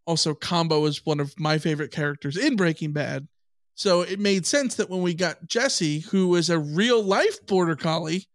[0.06, 3.28] Also combo is one of my favorite characters in breaking bad.
[3.76, 7.76] So it made sense that when we got Jessie, who was a real life border
[7.76, 8.26] collie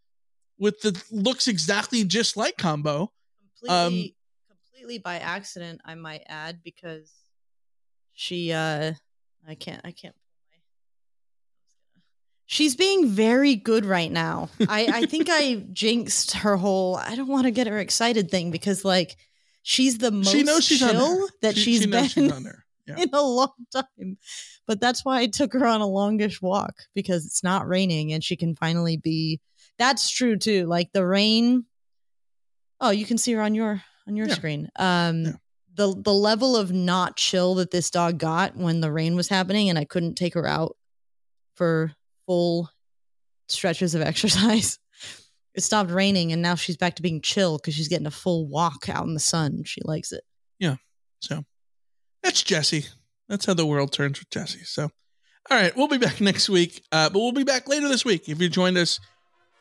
[0.59, 3.11] with the looks exactly just like Combo,
[3.69, 4.16] um, Completely
[4.49, 7.11] completely by accident, I might add, because
[8.15, 8.93] she uh
[9.49, 10.15] I can't I can't
[12.47, 14.51] She's being very good right now.
[14.69, 18.51] I, I think I jinxed her whole I don't want to get her excited thing
[18.51, 19.17] because like
[19.63, 22.45] she's the most she knows she's chill that She- she's she been she's on.
[22.87, 22.97] Yeah.
[22.99, 24.19] in a long time.
[24.67, 28.23] But that's why I took her on a longish walk because it's not raining and
[28.23, 29.41] she can finally be
[29.79, 30.67] that's true too.
[30.67, 31.65] Like the rain
[32.81, 34.35] Oh, you can see her on your on your Yeah.
[34.35, 34.69] screen.
[34.77, 35.39] Um
[35.74, 39.69] the the level of not chill that this dog got when the rain was happening
[39.69, 40.77] and I couldn't take her out
[41.55, 41.93] for
[42.27, 42.70] full
[43.49, 44.78] stretches of exercise.
[45.55, 48.47] It stopped raining and now she's back to being chill because she's getting a full
[48.47, 49.65] walk out in the sun.
[49.65, 50.24] She likes it.
[50.59, 50.77] Yeah.
[51.20, 51.44] So
[52.23, 52.86] that's Jessie.
[53.28, 54.65] That's how the world turns with Jessie.
[54.65, 54.85] So,
[55.51, 58.28] all right, we'll be back next week, uh, but we'll be back later this week.
[58.28, 59.01] If you joined us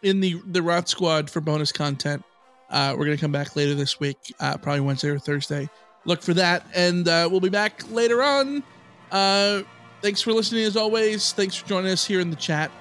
[0.02, 2.24] in the the Rot Squad for bonus content,
[2.70, 5.70] uh, we're gonna come back later this week, uh, probably Wednesday or Thursday.
[6.06, 8.64] Look for that, and uh, we'll be back later on.
[9.12, 9.62] Uh,
[10.02, 11.32] thanks for listening as always.
[11.34, 12.72] Thanks for joining us here in the chat.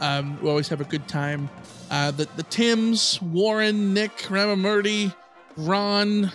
[0.00, 1.50] Um, we always have a good time.
[1.90, 5.14] Uh, the the Tims, Warren, Nick, Ramamurti,
[5.56, 6.32] Ron,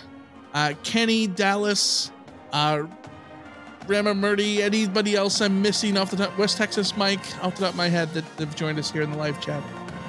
[0.54, 2.12] uh, Kenny, Dallas,
[2.52, 2.84] uh,
[3.86, 7.76] Ramamurti, anybody else I'm missing off the top, West Texas Mike, off the top of
[7.76, 9.62] my head that have joined us here in the live chat.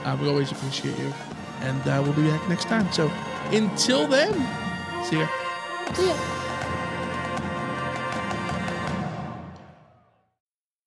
[0.03, 1.13] Uh, we always appreciate you.
[1.61, 2.91] And uh, we'll be back next time.
[2.91, 3.11] So
[3.51, 4.33] until then,
[5.05, 5.27] see ya.
[5.93, 6.03] 就